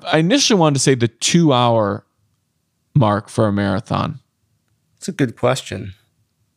I 0.04 0.18
initially 0.18 0.58
wanted 0.58 0.75
to 0.75 0.80
say 0.80 0.94
the 0.94 1.08
two 1.08 1.52
hour 1.52 2.04
mark 2.94 3.28
for 3.28 3.46
a 3.46 3.52
marathon. 3.52 4.20
It's 4.96 5.08
a 5.08 5.12
good 5.12 5.37
question. 5.37 5.94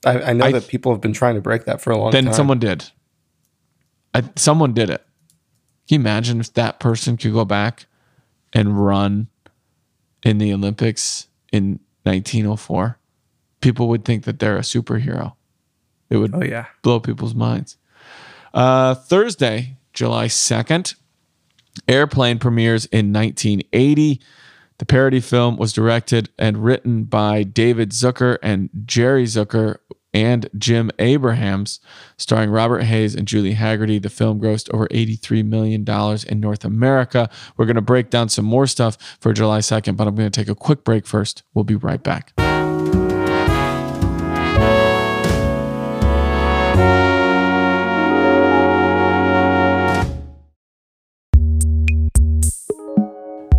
I, 0.06 0.22
I 0.22 0.34
know 0.34 0.46
I- 0.46 0.52
that 0.52 0.68
people 0.68 0.92
have 0.92 1.02
been 1.02 1.14
trying 1.14 1.36
to 1.36 1.42
break 1.42 1.66
that 1.66 1.82
for 1.82 1.92
a 1.92 1.98
long 1.98 2.12
then 2.12 2.24
time. 2.26 2.32
Then 2.32 2.34
someone 2.36 2.60
did. 2.60 2.90
I, 4.14 4.24
someone 4.36 4.74
did 4.74 4.90
it. 4.90 5.04
Can 5.88 5.96
you 5.96 6.00
imagine 6.00 6.40
if 6.40 6.54
that 6.54 6.80
person 6.80 7.18
could 7.18 7.34
go 7.34 7.46
back 7.46 7.86
and 8.54 8.86
run 8.86 9.28
in 10.24 10.38
the 10.38 10.54
Olympics 10.54 11.28
in 11.52 11.80
1904? 12.04 12.98
People 13.62 13.88
would 13.88 14.06
think 14.06 14.24
that 14.26 14.40
they're 14.40 14.58
a 14.58 14.62
superhero. 14.62 15.34
It 16.10 16.18
would 16.18 16.36
Oh 16.36 16.44
yeah. 16.44 16.66
blow 16.82 17.00
people's 17.00 17.34
minds. 17.36 17.78
Uh, 18.54 18.94
Thursday, 18.94 19.78
July 19.94 20.28
2nd, 20.28 20.96
Airplane 21.88 22.38
premieres 22.40 22.86
in 22.86 23.12
1980. 23.12 24.22
The 24.78 24.86
parody 24.86 25.20
film 25.20 25.58
was 25.58 25.74
directed 25.74 26.30
and 26.38 26.64
written 26.64 27.04
by 27.06 27.44
David 27.44 27.92
Zucker 27.92 28.38
and 28.44 28.70
Jerry 28.86 29.26
Zucker 29.26 29.78
and 30.14 30.50
Jim 30.58 30.92
Abrahams, 31.00 31.80
starring 32.18 32.50
Robert 32.50 32.84
Hays 32.84 33.16
and 33.16 33.28
Julie 33.28 33.56
Hagerty. 33.56 34.02
The 34.02 34.10
film 34.10 34.40
grossed 34.40 34.74
over 34.74 34.88
$83 34.88 35.46
million 35.46 35.86
in 36.28 36.40
North 36.40 36.66
America. 36.66 37.30
We're 37.58 37.66
going 37.66 37.76
to 37.76 37.82
break 37.82 38.10
down 38.10 38.30
some 38.30 38.46
more 38.46 38.68
stuff 38.68 38.98
for 39.20 39.34
July 39.34 39.60
2nd, 39.60 39.98
but 39.98 40.08
I'm 40.08 40.16
going 40.16 40.30
to 40.30 40.40
take 40.40 40.50
a 40.50 40.56
quick 40.56 40.84
break 40.84 41.08
first. 41.08 41.44
We'll 41.54 41.66
be 41.66 41.76
right 41.76 42.02
back. 42.02 42.34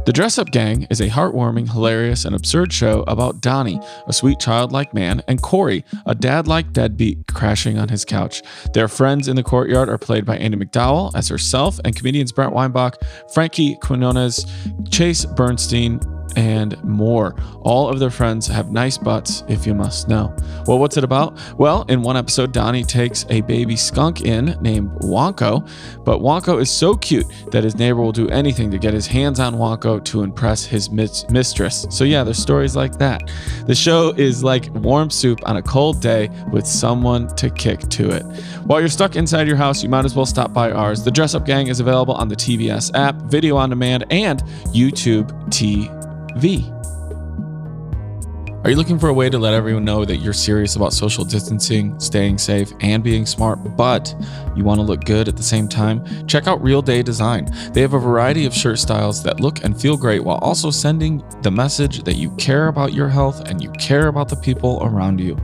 The 0.07 0.13
Dress 0.13 0.39
Up 0.39 0.51
Gang 0.51 0.87
is 0.91 1.01
a 1.01 1.09
heartwarming, 1.09 1.73
hilarious, 1.73 2.27
and 2.27 2.37
absurd 2.37 2.75
show 2.75 3.05
about 3.07 3.41
Donnie, 3.41 3.81
a 4.07 4.13
sweet 4.13 4.39
childlike 4.39 4.93
man, 4.93 5.23
and 5.29 5.41
Corey, 5.41 5.83
a 6.05 6.15
dad 6.15 6.47
like 6.47 6.75
deadbeat 6.75 7.27
crashing 7.33 7.79
on 7.79 7.89
his 7.89 8.05
couch. 8.05 8.43
Their 8.75 8.87
friends 8.87 9.29
in 9.29 9.37
the 9.37 9.43
courtyard 9.43 9.89
are 9.89 9.97
played 9.97 10.27
by 10.27 10.37
Andie 10.37 10.59
MacDowell 10.59 11.13
as 11.15 11.29
herself 11.29 11.81
and 11.87 11.97
comedians 11.97 12.33
Brent 12.33 12.53
Weinbach, 12.53 13.03
Frankie 13.33 13.77
Quinones, 13.77 14.45
Chase 14.91 15.25
Bernstein, 15.25 16.01
and 16.37 16.83
more. 16.85 17.35
All 17.63 17.89
of 17.89 17.99
their 17.99 18.11
friends 18.11 18.47
have 18.47 18.71
nice 18.71 18.99
butts, 18.99 19.45
if 19.49 19.67
you 19.67 19.75
must 19.75 20.09
know. 20.09 20.35
Well, 20.67 20.79
what's 20.79 20.97
it 20.97 21.05
about? 21.05 21.39
Well, 21.59 21.85
in 21.89 22.03
one 22.03 22.17
episode, 22.17 22.53
Donnie 22.53 22.85
takes 22.85 23.25
a 23.31 23.41
baby 23.43 23.77
skunk 23.77 24.23
in 24.23 24.57
named 24.61 24.91
Wonko, 25.01 25.69
but 26.05 26.21
Wonko 26.21 26.61
is 26.61 26.71
so 26.71 26.95
cute 26.95 27.27
that 27.51 27.65
his 27.65 27.77
neighbor 27.77 28.01
will 28.01 28.13
do 28.13 28.29
anything 28.29 28.71
to 28.71 28.79
get 28.79 28.95
his 28.95 29.07
hands 29.07 29.41
on 29.41 29.55
Wonko 29.55 30.05
to 30.05 30.23
impress 30.23 30.65
his 30.65 30.91
mis- 30.91 31.29
mistress. 31.31 31.87
So, 31.91 32.05
yeah, 32.05 32.25
there's 32.25 32.39
stories 32.39 32.77
like 32.77 32.99
that. 32.99 33.23
The 33.67 33.75
show 33.75 34.13
is 34.17 34.43
like 34.45 34.73
warm 34.75 35.11
soup 35.11 35.41
on 35.47 35.57
a 35.57 35.63
cold 35.63 36.01
day 36.01 36.31
with 36.51 36.67
someone 36.67 37.29
to 37.37 37.51
kick 37.51 37.81
to 37.81 38.11
it. 38.11 38.23
While 38.65 38.81
you're 38.81 38.89
stuck 38.89 39.17
inside 39.17 39.47
your 39.47 39.57
house, 39.57 39.83
you 39.83 39.89
might 39.89 40.05
as 40.05 40.15
well 40.15 40.27
stop 40.27 40.53
by 40.53 40.71
ours. 40.71 41.05
The 41.05 41.11
Dress 41.11 41.35
Up 41.35 41.47
Gang 41.47 41.69
is 41.69 41.81
available 41.81 42.15
on 42.15 42.29
the 42.29 42.37
TBS 42.37 42.95
app, 42.95 43.17
video 43.23 43.57
on 43.57 43.71
demand, 43.71 44.05
and 44.11 44.43
YouTube 44.73 45.31
TV. 45.49 46.04
V. 46.37 46.71
Are 48.65 48.71
you 48.71 48.77
looking 48.77 48.99
for 48.99 49.11
a 49.11 49.13
way 49.13 49.29
to 49.29 49.39
let 49.39 49.53
everyone 49.53 49.85
know 49.85 50.07
that 50.07 50.17
you're 50.17 50.33
serious 50.33 50.75
about 50.75 50.95
social 50.95 51.23
distancing, 51.23 52.01
staying 52.01 52.39
safe, 52.39 52.73
and 52.81 53.05
being 53.05 53.27
smart, 53.27 53.59
but 53.77 54.15
you 54.57 54.65
want 54.65 54.79
to 54.79 54.83
look 54.83 55.05
good 55.05 55.29
at 55.29 55.37
the 55.37 55.43
same 55.43 55.69
time? 55.69 56.03
Check 56.27 56.47
out 56.47 56.63
Real 56.63 56.81
Day 56.81 57.03
Design. 57.03 57.47
They 57.75 57.83
have 57.83 57.93
a 57.93 57.99
variety 57.99 58.47
of 58.47 58.55
shirt 58.55 58.79
styles 58.79 59.23
that 59.23 59.39
look 59.39 59.63
and 59.65 59.79
feel 59.79 59.99
great 59.99 60.25
while 60.25 60.39
also 60.39 60.71
sending 60.71 61.23
the 61.43 61.51
message 61.51 62.05
that 62.05 62.17
you 62.17 62.35
care 62.37 62.69
about 62.69 62.95
your 62.95 63.11
health 63.11 63.47
and 63.51 63.63
you 63.63 63.71
care 63.73 64.07
about 64.07 64.31
the 64.31 64.37
people 64.37 64.79
around 64.83 65.21
you. 65.21 65.37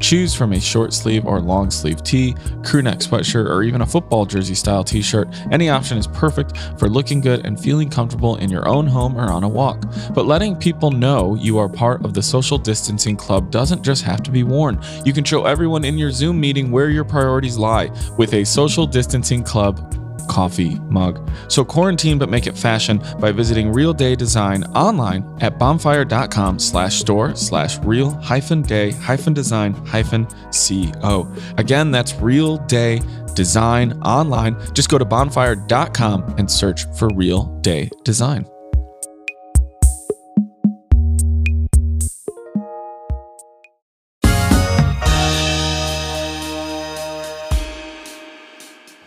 Choose 0.00 0.34
from 0.34 0.52
a 0.52 0.60
short 0.60 0.92
sleeve 0.92 1.26
or 1.26 1.40
long 1.40 1.70
sleeve 1.70 2.02
tee, 2.02 2.34
crew 2.64 2.82
neck 2.82 2.98
sweatshirt, 2.98 3.48
or 3.48 3.62
even 3.62 3.82
a 3.82 3.86
football 3.86 4.26
jersey 4.26 4.54
style 4.54 4.84
t 4.84 5.02
shirt. 5.02 5.28
Any 5.50 5.68
option 5.68 5.98
is 5.98 6.06
perfect 6.06 6.56
for 6.78 6.88
looking 6.88 7.20
good 7.20 7.46
and 7.46 7.58
feeling 7.58 7.88
comfortable 7.88 8.36
in 8.36 8.50
your 8.50 8.68
own 8.68 8.86
home 8.86 9.16
or 9.16 9.30
on 9.30 9.44
a 9.44 9.48
walk. 9.48 9.84
But 10.14 10.26
letting 10.26 10.56
people 10.56 10.90
know 10.90 11.34
you 11.34 11.58
are 11.58 11.68
part 11.68 12.04
of 12.04 12.14
the 12.14 12.22
social 12.22 12.58
distancing 12.58 13.16
club 13.16 13.50
doesn't 13.50 13.82
just 13.82 14.02
have 14.02 14.22
to 14.22 14.30
be 14.30 14.42
worn. 14.42 14.80
You 15.04 15.12
can 15.12 15.24
show 15.24 15.44
everyone 15.44 15.84
in 15.84 15.98
your 15.98 16.10
Zoom 16.10 16.40
meeting 16.40 16.70
where 16.70 16.90
your 16.90 17.04
priorities 17.04 17.56
lie 17.56 17.90
with 18.16 18.34
a 18.34 18.44
social 18.44 18.86
distancing 18.86 19.42
club 19.42 20.01
coffee 20.28 20.78
mug. 20.90 21.30
So 21.48 21.64
quarantine 21.64 22.18
but 22.18 22.28
make 22.28 22.46
it 22.46 22.56
fashion 22.56 23.02
by 23.18 23.32
visiting 23.32 23.72
Real 23.72 23.92
Day 23.92 24.14
Design 24.14 24.64
online 24.74 25.24
at 25.40 25.58
bonfire.com 25.58 26.58
slash 26.58 27.00
store 27.00 27.34
slash 27.34 27.78
real 27.80 28.10
hyphen 28.10 28.62
day 28.62 28.90
hyphen 28.92 29.34
design 29.34 29.74
hyphen 29.86 30.26
co. 30.52 31.32
Again, 31.58 31.90
that's 31.90 32.14
Real 32.14 32.58
Day 32.58 33.00
Design 33.34 33.92
online. 34.02 34.56
Just 34.74 34.88
go 34.88 34.98
to 34.98 35.04
bonfire.com 35.04 36.34
and 36.38 36.50
search 36.50 36.84
for 36.96 37.08
Real 37.14 37.44
Day 37.60 37.88
Design. 38.04 38.51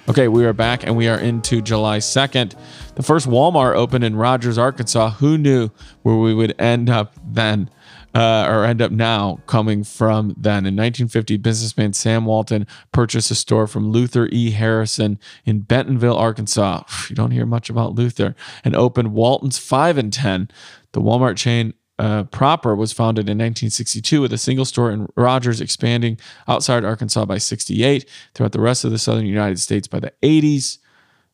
Okay, 0.08 0.28
we 0.28 0.46
are 0.46 0.54
back 0.54 0.86
and 0.86 0.96
we 0.96 1.08
are 1.08 1.18
into 1.18 1.64
July 1.64 1.98
2nd. 1.98 2.54
The 2.94 3.02
first 3.02 3.28
Walmart 3.28 3.74
opened 3.74 4.04
in 4.04 4.16
Rogers, 4.16 4.56
Arkansas. 4.56 5.10
Who 5.14 5.36
knew 5.36 5.72
where 6.04 6.16
we 6.16 6.32
would 6.32 6.54
end 6.62 6.92
up 6.92 7.16
then, 7.26 7.72
uh, 8.14 8.46
or 8.48 8.66
end 8.66 8.84
up 8.84 8.92
now, 8.92 9.40
coming 9.48 9.84
from 9.84 10.36
then? 10.38 10.68
In 10.68 10.76
1950, 10.76 11.38
businessman 11.38 11.94
Sam 11.94 12.26
Walton 12.26 12.68
purchased 12.92 13.32
a 13.32 13.36
store 13.36 13.66
from 13.66 13.90
Luther 13.90 14.30
E. 14.32 14.52
Harrison 14.52 15.18
in 15.44 15.62
Bentonville, 15.62 16.16
Arkansas. 16.16 16.84
You 17.10 17.16
don't 17.16 17.32
hear 17.32 17.48
much 17.48 17.72
about 17.72 17.96
Luther, 17.96 18.36
and 18.64 18.76
opened 18.76 19.12
Walton's 19.12 19.58
5 19.58 19.98
and 19.98 20.14
10. 20.14 20.52
The 20.92 21.02
Walmart 21.02 21.36
chain 21.36 21.74
uh, 21.98 22.24
proper 22.26 22.76
was 22.76 22.92
founded 22.92 23.30
in 23.30 23.38
1962 23.38 24.22
with 24.22 24.34
a 24.34 24.38
single 24.38 24.66
store 24.66 24.92
in 24.92 25.08
Rogers 25.16 25.62
expanding 25.62 26.20
outside 26.48 26.84
Arkansas 26.84 27.26
by 27.26 27.38
68 27.38 28.10
throughout 28.34 28.52
the 28.52 28.60
rest 28.60 28.84
of 28.84 28.92
the 28.92 28.98
southern 28.98 29.26
United 29.26 29.60
States 29.60 29.88
by 29.88 30.00
the 30.00 30.14
80s. 30.22 30.80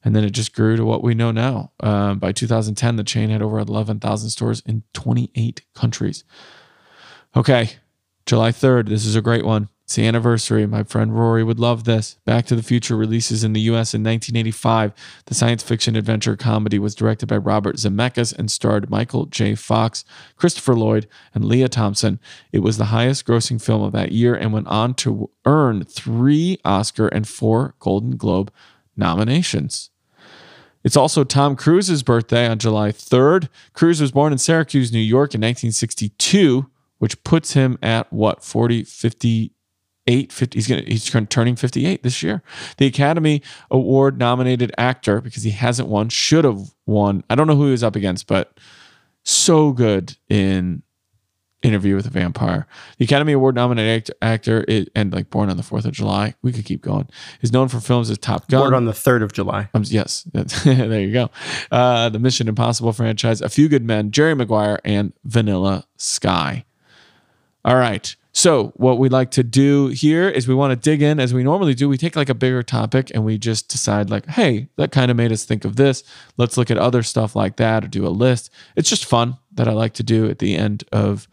And 0.03 0.15
then 0.15 0.23
it 0.23 0.31
just 0.31 0.53
grew 0.53 0.75
to 0.75 0.85
what 0.85 1.03
we 1.03 1.13
know 1.13 1.31
now. 1.31 1.71
Um, 1.79 2.19
by 2.19 2.31
2010, 2.31 2.95
the 2.95 3.03
chain 3.03 3.29
had 3.29 3.41
over 3.41 3.59
11,000 3.59 4.29
stores 4.29 4.61
in 4.65 4.83
28 4.93 5.61
countries. 5.75 6.23
Okay, 7.35 7.71
July 8.25 8.51
3rd. 8.51 8.89
This 8.89 9.05
is 9.05 9.15
a 9.15 9.21
great 9.21 9.45
one. 9.45 9.69
It's 9.91 9.97
the 9.97 10.07
anniversary. 10.07 10.65
My 10.65 10.83
friend 10.83 11.13
Rory 11.13 11.43
would 11.43 11.59
love 11.59 11.83
this. 11.83 12.15
Back 12.23 12.45
to 12.45 12.55
the 12.55 12.63
Future 12.63 12.95
releases 12.95 13.43
in 13.43 13.51
the 13.51 13.59
US 13.59 13.93
in 13.93 14.01
1985. 14.01 14.93
The 15.25 15.33
science 15.33 15.63
fiction 15.63 15.97
adventure 15.97 16.37
comedy 16.37 16.79
was 16.79 16.95
directed 16.95 17.25
by 17.25 17.35
Robert 17.35 17.75
Zemeckis 17.75 18.31
and 18.31 18.49
starred 18.49 18.89
Michael 18.89 19.25
J. 19.25 19.53
Fox, 19.53 20.05
Christopher 20.37 20.75
Lloyd, 20.75 21.09
and 21.33 21.43
Lea 21.43 21.67
Thompson. 21.67 22.21
It 22.53 22.59
was 22.59 22.77
the 22.77 22.85
highest 22.85 23.25
grossing 23.25 23.61
film 23.61 23.81
of 23.81 23.91
that 23.91 24.13
year 24.13 24.33
and 24.33 24.53
went 24.53 24.67
on 24.67 24.93
to 24.93 25.29
earn 25.45 25.83
three 25.83 26.57
Oscar 26.63 27.09
and 27.09 27.27
four 27.27 27.75
Golden 27.79 28.15
Globe 28.15 28.49
nominations. 28.95 29.89
It's 30.85 30.95
also 30.95 31.25
Tom 31.25 31.57
Cruise's 31.57 32.01
birthday 32.01 32.47
on 32.47 32.59
July 32.59 32.93
3rd. 32.93 33.49
Cruise 33.73 33.99
was 33.99 34.13
born 34.13 34.31
in 34.31 34.37
Syracuse, 34.37 34.93
New 34.93 34.99
York 34.99 35.35
in 35.35 35.41
1962, 35.41 36.69
which 36.99 37.21
puts 37.25 37.55
him 37.55 37.77
at 37.81 38.13
what, 38.13 38.41
40, 38.41 38.85
50, 38.85 39.51
eight, 40.07 40.31
50, 40.31 40.57
he's 40.57 40.67
going 40.67 40.83
to, 40.83 40.91
he's 40.91 41.09
turning 41.29 41.55
58 41.55 42.03
this 42.03 42.23
year. 42.23 42.41
The 42.77 42.87
Academy 42.87 43.41
Award 43.69 44.17
nominated 44.17 44.71
actor, 44.77 45.21
because 45.21 45.43
he 45.43 45.51
hasn't 45.51 45.87
won, 45.87 46.09
should 46.09 46.43
have 46.43 46.73
won. 46.85 47.23
I 47.29 47.35
don't 47.35 47.47
know 47.47 47.55
who 47.55 47.65
he 47.65 47.71
was 47.71 47.83
up 47.83 47.95
against, 47.95 48.27
but 48.27 48.57
so 49.23 49.71
good 49.71 50.17
in 50.29 50.83
Interview 51.61 51.95
with 51.95 52.07
a 52.07 52.09
Vampire. 52.09 52.65
The 52.97 53.05
Academy 53.05 53.33
Award 53.33 53.53
nominated 53.53 54.15
actor, 54.19 54.61
actor 54.61 54.85
and 54.95 55.13
like 55.13 55.29
Born 55.29 55.51
on 55.51 55.57
the 55.57 55.63
4th 55.63 55.85
of 55.85 55.91
July, 55.91 56.33
we 56.41 56.51
could 56.51 56.65
keep 56.65 56.81
going, 56.81 57.07
is 57.41 57.53
known 57.53 57.67
for 57.67 57.79
films 57.79 58.09
as 58.09 58.17
Top 58.17 58.47
Gun. 58.47 58.61
Born 58.61 58.73
on 58.73 58.85
the 58.85 58.93
3rd 58.93 59.21
of 59.21 59.33
July. 59.33 59.69
Um, 59.75 59.83
yes, 59.85 60.23
there 60.33 61.01
you 61.01 61.13
go. 61.13 61.29
Uh, 61.69 62.09
the 62.09 62.17
Mission 62.17 62.47
Impossible 62.47 62.93
franchise, 62.93 63.41
A 63.41 63.49
Few 63.49 63.69
Good 63.69 63.85
Men, 63.85 64.09
Jerry 64.09 64.33
Maguire, 64.33 64.79
and 64.83 65.13
Vanilla 65.23 65.85
Sky. 65.97 66.65
All 67.63 67.75
right. 67.75 68.15
So, 68.33 68.71
what 68.75 68.97
we 68.97 69.09
like 69.09 69.31
to 69.31 69.43
do 69.43 69.87
here 69.87 70.29
is 70.29 70.47
we 70.47 70.55
want 70.55 70.71
to 70.71 70.77
dig 70.77 71.01
in 71.01 71.19
as 71.19 71.33
we 71.33 71.43
normally 71.43 71.73
do. 71.73 71.89
We 71.89 71.97
take 71.97 72.15
like 72.15 72.29
a 72.29 72.33
bigger 72.33 72.63
topic 72.63 73.11
and 73.13 73.25
we 73.25 73.37
just 73.37 73.67
decide, 73.67 74.09
like, 74.09 74.25
hey, 74.25 74.69
that 74.77 74.91
kind 74.91 75.11
of 75.11 75.17
made 75.17 75.33
us 75.33 75.43
think 75.43 75.65
of 75.65 75.75
this. 75.75 76.03
Let's 76.37 76.57
look 76.57 76.71
at 76.71 76.77
other 76.77 77.03
stuff 77.03 77.35
like 77.35 77.57
that 77.57 77.83
or 77.83 77.87
do 77.89 78.07
a 78.07 78.09
list. 78.09 78.49
It's 78.77 78.89
just 78.89 79.03
fun 79.03 79.37
that 79.51 79.67
I 79.67 79.73
like 79.73 79.93
to 79.95 80.03
do 80.03 80.29
at 80.29 80.39
the 80.39 80.55
end 80.55 80.85
of 80.93 81.27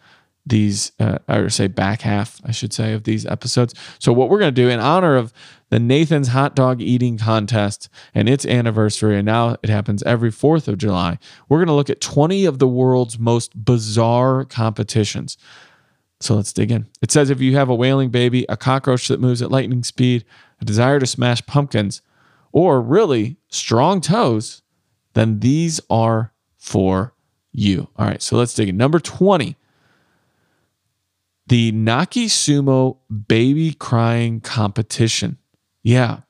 these, 0.44 0.90
uh, 0.98 1.18
or 1.28 1.50
say 1.50 1.68
back 1.68 2.00
half, 2.00 2.40
I 2.44 2.50
should 2.50 2.72
say, 2.72 2.94
of 2.94 3.04
these 3.04 3.24
episodes. 3.26 3.74
So, 4.00 4.12
what 4.12 4.28
we're 4.28 4.40
going 4.40 4.54
to 4.54 4.62
do 4.62 4.68
in 4.68 4.80
honor 4.80 5.14
of 5.14 5.32
the 5.70 5.78
Nathan's 5.78 6.28
Hot 6.28 6.56
Dog 6.56 6.80
Eating 6.80 7.16
Contest 7.16 7.88
and 8.12 8.28
its 8.28 8.44
anniversary, 8.44 9.16
and 9.18 9.26
now 9.26 9.56
it 9.62 9.68
happens 9.68 10.02
every 10.02 10.32
4th 10.32 10.66
of 10.66 10.78
July, 10.78 11.18
we're 11.48 11.58
going 11.58 11.68
to 11.68 11.74
look 11.74 11.90
at 11.90 12.00
20 12.00 12.44
of 12.44 12.58
the 12.58 12.66
world's 12.66 13.20
most 13.20 13.64
bizarre 13.64 14.44
competitions. 14.44 15.36
So 16.20 16.34
let's 16.34 16.52
dig 16.52 16.72
in. 16.72 16.86
It 17.00 17.12
says 17.12 17.30
if 17.30 17.40
you 17.40 17.56
have 17.56 17.68
a 17.68 17.74
wailing 17.74 18.10
baby, 18.10 18.44
a 18.48 18.56
cockroach 18.56 19.08
that 19.08 19.20
moves 19.20 19.40
at 19.40 19.50
lightning 19.50 19.84
speed, 19.84 20.24
a 20.60 20.64
desire 20.64 20.98
to 20.98 21.06
smash 21.06 21.44
pumpkins, 21.46 22.02
or 22.52 22.80
really 22.80 23.36
strong 23.48 24.00
toes, 24.00 24.62
then 25.14 25.40
these 25.40 25.80
are 25.88 26.32
for 26.56 27.14
you. 27.52 27.88
All 27.96 28.06
right, 28.06 28.22
so 28.22 28.36
let's 28.36 28.54
dig 28.54 28.68
in. 28.68 28.76
Number 28.76 28.98
20, 28.98 29.56
the 31.46 31.72
Naki 31.72 32.26
Sumo 32.26 32.98
Baby 33.28 33.72
Crying 33.74 34.40
Competition. 34.40 35.38
Yeah. 35.82 36.20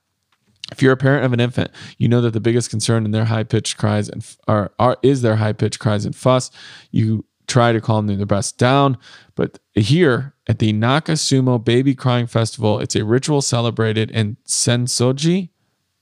If 0.70 0.82
you're 0.82 0.92
a 0.92 0.98
parent 0.98 1.24
of 1.24 1.32
an 1.32 1.40
infant, 1.40 1.70
you 1.96 2.08
know 2.08 2.20
that 2.20 2.34
the 2.34 2.40
biggest 2.40 2.68
concern 2.68 3.06
in 3.06 3.10
their 3.10 3.24
high 3.24 3.42
pitched 3.42 3.78
cries 3.78 4.08
and 4.08 4.24
are, 4.46 4.70
are 4.78 4.98
is 5.02 5.22
their 5.22 5.36
high 5.36 5.54
pitched 5.54 5.78
cries 5.78 6.04
and 6.04 6.14
fuss. 6.14 6.50
You 6.90 7.24
try 7.48 7.72
to 7.72 7.80
calm 7.80 8.06
their 8.06 8.26
breast 8.26 8.58
down, 8.58 8.96
but 9.34 9.58
here 9.74 10.34
at 10.46 10.58
the 10.58 10.72
Naki 10.72 11.12
Sumo 11.12 11.62
Baby 11.62 11.94
Crying 11.94 12.26
Festival, 12.26 12.78
it's 12.78 12.94
a 12.94 13.04
ritual 13.04 13.42
celebrated 13.42 14.10
in 14.10 14.36
Sensoji 14.46 15.50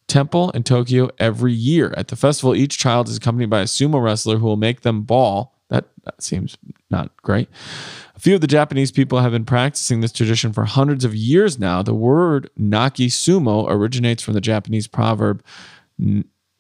Temple 0.09 0.51
in 0.51 0.63
Tokyo 0.63 1.11
every 1.19 1.53
year. 1.53 1.93
At 1.97 2.09
the 2.09 2.17
festival, 2.17 2.55
each 2.55 2.79
child 2.79 3.09
is 3.09 3.17
accompanied 3.17 3.51
by 3.51 3.61
a 3.61 3.65
sumo 3.65 4.03
wrestler 4.03 4.39
who 4.39 4.47
will 4.47 4.57
make 4.57 4.83
them 4.83 5.03
ball. 5.03 5.55
That, 5.69 5.87
that 6.05 6.23
seems 6.23 6.57
not 6.91 7.11
great. 7.23 7.49
A 8.15 8.21
few 8.21 8.37
of 8.37 8.41
the 8.41 8.47
Japanese 8.47 8.93
people 8.93 9.21
have 9.21 9.33
been 9.33 9.45
practicing 9.45 10.01
this 10.01 10.13
tradition 10.13 10.53
for 10.53 10.65
hundreds 10.65 11.05
of 11.05 11.15
years 11.15 11.59
now. 11.59 11.83
The 11.83 11.95
word 11.95 12.51
naki 12.57 13.09
sumo 13.09 13.69
originates 13.69 14.23
from 14.23 14.35
the 14.35 14.41
Japanese 14.41 14.87
proverb 14.87 15.43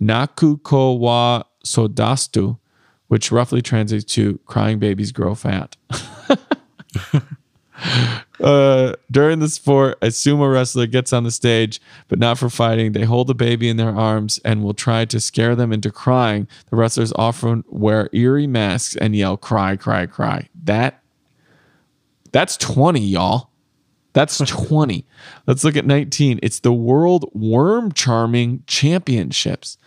nakuko 0.02 0.98
wa 0.98 1.44
sodatsu, 1.64 2.58
which 3.08 3.30
roughly 3.30 3.62
translates 3.62 4.04
to 4.14 4.38
crying 4.46 4.78
babies 4.78 5.12
grow 5.12 5.34
fat. 5.34 5.76
uh, 8.40 8.94
during 9.10 9.38
the 9.38 9.48
sport, 9.48 9.98
a 10.02 10.06
sumo 10.06 10.52
wrestler 10.52 10.86
gets 10.86 11.12
on 11.12 11.24
the 11.24 11.30
stage, 11.30 11.80
but 12.08 12.18
not 12.18 12.38
for 12.38 12.48
fighting. 12.48 12.92
They 12.92 13.04
hold 13.04 13.26
the 13.28 13.34
baby 13.34 13.68
in 13.68 13.76
their 13.76 13.94
arms 13.94 14.40
and 14.44 14.62
will 14.62 14.74
try 14.74 15.04
to 15.06 15.20
scare 15.20 15.54
them 15.54 15.72
into 15.72 15.90
crying. 15.90 16.48
The 16.70 16.76
wrestlers 16.76 17.12
often 17.16 17.64
wear 17.68 18.08
eerie 18.12 18.46
masks 18.46 18.96
and 18.96 19.14
yell, 19.14 19.36
cry, 19.36 19.76
cry, 19.76 20.06
cry. 20.06 20.48
That 20.64 21.02
that's 22.32 22.56
20, 22.56 23.00
y'all. 23.00 23.50
That's 24.12 24.38
20. 24.46 25.06
Let's 25.46 25.64
look 25.64 25.76
at 25.76 25.86
19. 25.86 26.40
It's 26.42 26.60
the 26.60 26.72
World 26.72 27.30
Worm 27.34 27.92
Charming 27.92 28.62
Championships. 28.66 29.78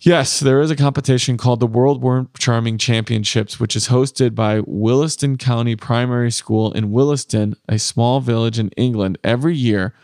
Yes, 0.00 0.38
there 0.38 0.60
is 0.60 0.70
a 0.70 0.76
competition 0.76 1.36
called 1.36 1.58
the 1.58 1.66
World 1.66 2.02
Worm 2.02 2.30
Charming 2.38 2.78
Championships, 2.78 3.58
which 3.58 3.74
is 3.74 3.88
hosted 3.88 4.32
by 4.32 4.60
Willaston 4.60 5.38
County 5.40 5.74
Primary 5.74 6.30
School 6.30 6.72
in 6.72 6.92
Willaston, 6.92 7.56
a 7.68 7.80
small 7.80 8.20
village 8.20 8.60
in 8.60 8.68
England, 8.70 9.18
every 9.24 9.56
year 9.56 9.94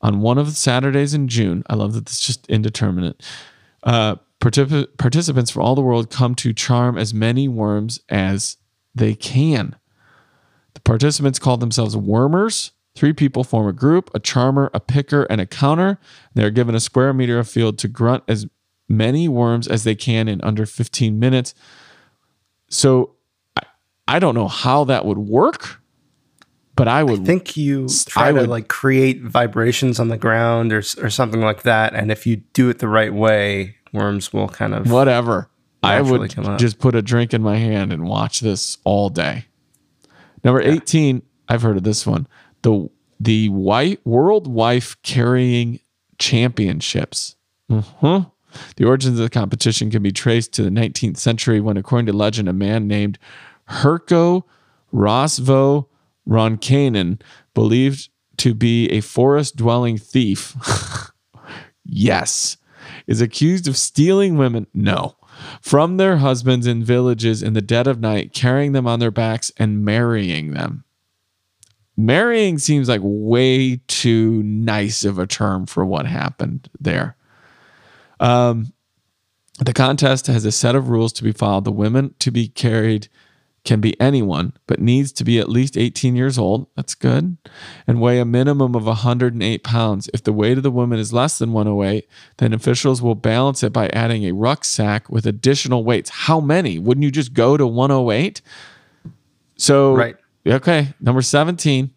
on 0.00 0.20
one 0.20 0.38
of 0.38 0.46
the 0.46 0.52
Saturdays 0.52 1.12
in 1.12 1.28
June. 1.28 1.62
I 1.68 1.74
love 1.74 1.92
that 1.92 2.08
it's 2.08 2.26
just 2.26 2.46
indeterminate. 2.46 3.22
Uh, 3.82 4.16
particip- 4.40 4.96
participants 4.96 5.50
from 5.50 5.62
all 5.62 5.74
the 5.74 5.82
world 5.82 6.10
come 6.10 6.34
to 6.36 6.54
charm 6.54 6.96
as 6.96 7.12
many 7.12 7.46
worms 7.46 8.00
as 8.08 8.56
they 8.94 9.14
can. 9.14 9.76
The 10.72 10.80
participants 10.80 11.38
call 11.38 11.58
themselves 11.58 11.94
wormers. 11.96 12.70
Three 12.94 13.12
people 13.12 13.44
form 13.44 13.66
a 13.66 13.72
group 13.72 14.10
a 14.14 14.20
charmer, 14.20 14.70
a 14.72 14.80
picker, 14.80 15.24
and 15.24 15.40
a 15.40 15.46
counter. 15.46 15.98
They 16.34 16.44
are 16.44 16.50
given 16.50 16.74
a 16.74 16.80
square 16.80 17.12
meter 17.12 17.38
of 17.38 17.48
field 17.48 17.76
to 17.78 17.88
grunt 17.88 18.24
as 18.26 18.46
many 18.88 19.28
worms 19.28 19.66
as 19.68 19.84
they 19.84 19.94
can 19.94 20.28
in 20.28 20.40
under 20.42 20.66
15 20.66 21.18
minutes. 21.18 21.54
So 22.68 23.14
I, 23.56 23.62
I 24.08 24.18
don't 24.18 24.34
know 24.34 24.48
how 24.48 24.84
that 24.84 25.04
would 25.04 25.18
work, 25.18 25.80
but 26.76 26.88
I 26.88 27.02
would 27.04 27.20
I 27.22 27.24
think 27.24 27.56
you 27.56 27.88
try 28.06 28.28
I 28.28 28.32
to 28.32 28.40
would- 28.40 28.48
like 28.48 28.68
create 28.68 29.22
vibrations 29.22 29.98
on 30.00 30.08
the 30.08 30.16
ground 30.18 30.72
or 30.72 30.78
or 30.98 31.10
something 31.10 31.40
like 31.40 31.62
that, 31.62 31.94
and 31.94 32.10
if 32.10 32.26
you 32.26 32.36
do 32.36 32.68
it 32.68 32.78
the 32.80 32.88
right 32.88 33.12
way, 33.14 33.76
worms 33.92 34.32
will 34.32 34.48
kind 34.48 34.74
of 34.74 34.90
whatever. 34.90 35.48
I 35.82 36.00
would 36.00 36.30
just 36.58 36.78
put 36.78 36.94
a 36.94 37.02
drink 37.02 37.34
in 37.34 37.42
my 37.42 37.56
hand 37.58 37.92
and 37.92 38.04
watch 38.08 38.40
this 38.40 38.78
all 38.84 39.10
day. 39.10 39.44
Number 40.42 40.60
18, 40.62 41.20
I've 41.48 41.60
heard 41.60 41.76
of 41.76 41.82
this 41.82 42.06
one. 42.06 42.26
The 42.62 42.88
the 43.20 43.48
white 43.50 44.00
World 44.06 44.46
Wife 44.46 44.96
Carrying 45.02 45.80
Championships. 46.18 47.36
Mhm. 47.70 48.30
The 48.76 48.84
origins 48.84 49.18
of 49.18 49.22
the 49.22 49.30
competition 49.30 49.90
can 49.90 50.02
be 50.02 50.12
traced 50.12 50.52
to 50.54 50.62
the 50.62 50.70
19th 50.70 51.16
century 51.16 51.60
when, 51.60 51.76
according 51.76 52.06
to 52.06 52.12
legend, 52.12 52.48
a 52.48 52.52
man 52.52 52.86
named 52.86 53.18
Herkko 53.68 54.42
Rosvo 54.92 55.86
Ronkainen, 56.28 57.20
believed 57.52 58.08
to 58.38 58.54
be 58.54 58.88
a 58.90 59.00
forest 59.00 59.56
dwelling 59.56 59.98
thief, 59.98 60.56
yes, 61.84 62.56
is 63.06 63.20
accused 63.20 63.68
of 63.68 63.76
stealing 63.76 64.36
women. 64.36 64.66
No. 64.74 65.16
From 65.60 65.96
their 65.96 66.18
husbands 66.18 66.66
in 66.66 66.84
villages 66.84 67.42
in 67.42 67.54
the 67.54 67.60
dead 67.60 67.86
of 67.86 68.00
night, 68.00 68.32
carrying 68.32 68.72
them 68.72 68.86
on 68.86 69.00
their 69.00 69.10
backs 69.10 69.52
and 69.56 69.84
marrying 69.84 70.52
them. 70.52 70.84
Marrying 71.96 72.58
seems 72.58 72.88
like 72.88 73.00
way 73.02 73.80
too 73.86 74.42
nice 74.42 75.04
of 75.04 75.18
a 75.18 75.26
term 75.26 75.66
for 75.66 75.84
what 75.84 76.06
happened 76.06 76.68
there. 76.80 77.16
Um, 78.24 78.72
the 79.58 79.74
contest 79.74 80.26
has 80.28 80.44
a 80.44 80.52
set 80.52 80.74
of 80.74 80.88
rules 80.88 81.12
to 81.14 81.22
be 81.22 81.32
followed. 81.32 81.64
The 81.64 81.72
women 81.72 82.14
to 82.20 82.30
be 82.30 82.48
carried 82.48 83.08
can 83.64 83.80
be 83.80 83.98
anyone, 84.00 84.52
but 84.66 84.80
needs 84.80 85.12
to 85.12 85.24
be 85.24 85.38
at 85.38 85.48
least 85.48 85.76
18 85.76 86.16
years 86.16 86.38
old. 86.38 86.66
That's 86.74 86.94
good. 86.94 87.36
And 87.86 88.00
weigh 88.00 88.18
a 88.18 88.24
minimum 88.24 88.74
of 88.74 88.86
108 88.86 89.62
pounds. 89.62 90.08
If 90.12 90.22
the 90.22 90.32
weight 90.32 90.56
of 90.56 90.62
the 90.62 90.70
woman 90.70 90.98
is 90.98 91.12
less 91.12 91.38
than 91.38 91.52
108, 91.52 92.08
then 92.38 92.52
officials 92.52 93.00
will 93.00 93.14
balance 93.14 93.62
it 93.62 93.72
by 93.72 93.88
adding 93.88 94.24
a 94.24 94.32
rucksack 94.32 95.08
with 95.08 95.26
additional 95.26 95.84
weights. 95.84 96.10
How 96.10 96.40
many? 96.40 96.78
Wouldn't 96.78 97.04
you 97.04 97.10
just 97.10 97.32
go 97.32 97.56
to 97.56 97.66
108? 97.66 98.40
So, 99.56 99.94
Right. 99.94 100.16
Okay. 100.46 100.94
Number 101.00 101.22
17 101.22 101.90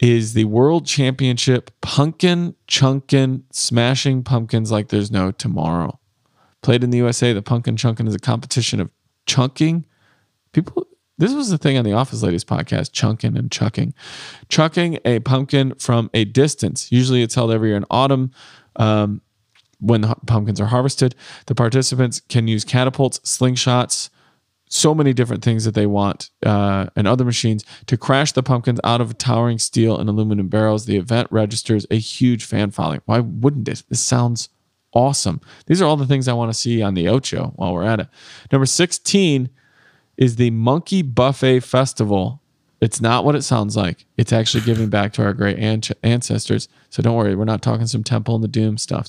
is 0.00 0.34
the 0.34 0.44
World 0.44 0.86
Championship 0.86 1.70
Pumpkin 1.80 2.54
Chunkin 2.68 3.42
Smashing 3.50 4.22
Pumpkins 4.22 4.70
Like 4.70 4.88
There's 4.88 5.10
No 5.10 5.30
Tomorrow. 5.30 5.98
Played 6.62 6.84
in 6.84 6.90
the 6.90 6.98
USA, 6.98 7.32
the 7.32 7.42
Pumpkin 7.42 7.76
Chunkin 7.76 8.06
is 8.06 8.14
a 8.14 8.18
competition 8.18 8.80
of 8.80 8.90
chunking. 9.26 9.84
People, 10.52 10.86
this 11.18 11.32
was 11.32 11.50
the 11.50 11.58
thing 11.58 11.76
on 11.76 11.84
the 11.84 11.92
Office 11.92 12.22
Ladies 12.22 12.44
podcast 12.44 12.92
chunking 12.92 13.36
and 13.36 13.50
chucking. 13.50 13.94
Chucking 14.48 14.98
a 15.04 15.20
pumpkin 15.20 15.74
from 15.74 16.10
a 16.14 16.24
distance. 16.24 16.90
Usually 16.92 17.22
it's 17.22 17.34
held 17.34 17.52
every 17.52 17.68
year 17.70 17.76
in 17.76 17.84
autumn. 17.90 18.30
Um, 18.76 19.20
when 19.80 20.00
the 20.00 20.14
pumpkins 20.26 20.60
are 20.60 20.66
harvested, 20.66 21.14
the 21.46 21.54
participants 21.54 22.20
can 22.20 22.48
use 22.48 22.64
catapults, 22.64 23.20
slingshots, 23.20 24.10
so 24.68 24.94
many 24.94 25.12
different 25.12 25.42
things 25.42 25.64
that 25.64 25.74
they 25.74 25.86
want 25.86 26.30
uh, 26.44 26.86
and 26.96 27.08
other 27.08 27.24
machines 27.24 27.64
to 27.86 27.96
crash 27.96 28.32
the 28.32 28.42
pumpkins 28.42 28.80
out 28.84 29.00
of 29.00 29.16
towering 29.18 29.58
steel 29.58 29.98
and 29.98 30.08
aluminum 30.08 30.48
barrels. 30.48 30.86
The 30.86 30.96
event 30.96 31.28
registers 31.30 31.86
a 31.90 31.98
huge 31.98 32.44
fan 32.44 32.70
following. 32.70 33.00
Why 33.06 33.20
wouldn't 33.20 33.68
it? 33.68 33.82
This 33.88 34.00
sounds 34.00 34.48
awesome. 34.92 35.40
These 35.66 35.82
are 35.82 35.86
all 35.86 35.96
the 35.96 36.06
things 36.06 36.28
I 36.28 36.32
want 36.32 36.52
to 36.52 36.58
see 36.58 36.82
on 36.82 36.94
the 36.94 37.08
Ocho 37.08 37.52
while 37.56 37.72
we're 37.72 37.84
at 37.84 38.00
it. 38.00 38.08
Number 38.52 38.66
16 38.66 39.50
is 40.16 40.36
the 40.36 40.50
Monkey 40.50 41.02
Buffet 41.02 41.60
Festival. 41.60 42.42
It's 42.80 43.00
not 43.00 43.24
what 43.24 43.34
it 43.34 43.42
sounds 43.42 43.76
like. 43.76 44.06
It's 44.16 44.32
actually 44.32 44.62
giving 44.62 44.88
back 44.88 45.12
to 45.14 45.22
our 45.22 45.32
great 45.32 45.58
an- 45.58 45.82
ancestors. 46.02 46.68
So 46.90 47.02
don't 47.02 47.16
worry, 47.16 47.34
we're 47.34 47.44
not 47.44 47.62
talking 47.62 47.86
some 47.86 48.04
Temple 48.04 48.36
in 48.36 48.42
the 48.42 48.48
Doom 48.48 48.78
stuff. 48.78 49.08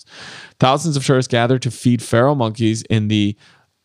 Thousands 0.59 0.97
of 0.97 1.05
tourists 1.05 1.31
gather 1.31 1.59
to 1.59 1.69
feed 1.69 2.01
feral 2.01 2.35
monkeys 2.35 2.81
in 2.83 3.09
the 3.09 3.35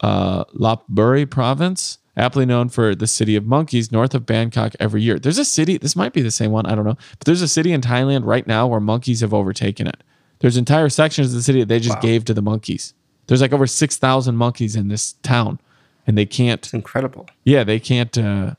uh, 0.05 0.45
Lopburi 0.55 1.29
province, 1.29 1.99
aptly 2.17 2.47
known 2.47 2.69
for 2.69 2.95
the 2.95 3.07
city 3.07 3.37
of 3.37 3.45
monkeys 3.47 3.91
north 3.91 4.15
of 4.15 4.27
Bangkok 4.27 4.75
every 4.79 5.03
year. 5.03 5.19
There's 5.19 5.39
a 5.39 5.45
city, 5.45 5.79
this 5.79 5.97
might 5.97 6.13
be 6.13 6.23
the 6.23 6.31
same 6.31 6.51
one, 6.53 6.67
I 6.67 6.75
don't 6.75 6.85
know, 6.85 6.97
but 7.19 7.25
there's 7.27 7.43
a 7.43 7.49
city 7.49 7.73
in 7.73 7.81
Thailand 7.81 8.25
right 8.25 8.47
now 8.47 8.67
where 8.67 8.81
monkeys 8.81 9.21
have 9.21 9.33
overtaken 9.35 9.87
it. 9.87 10.03
There's 10.41 10.57
entire 10.57 10.89
sections 10.89 11.29
of 11.29 11.35
the 11.35 11.43
city 11.43 11.61
that 11.61 11.69
they 11.69 11.81
just 11.81 12.01
gave 12.01 12.25
to 12.27 12.35
the 12.35 12.43
monkeys. 12.43 12.93
There's 13.27 13.41
like 13.41 13.53
over 13.55 13.67
6,000 13.67 14.37
monkeys 14.37 14.77
in 14.77 14.89
this 14.89 15.15
town, 15.23 15.59
and 16.07 16.19
they 16.19 16.27
can't, 16.27 16.63
It's 16.65 16.75
incredible. 16.75 17.27
yeah, 17.45 17.65
they 17.65 17.81
can't, 17.81 18.17
uh, 18.19 18.55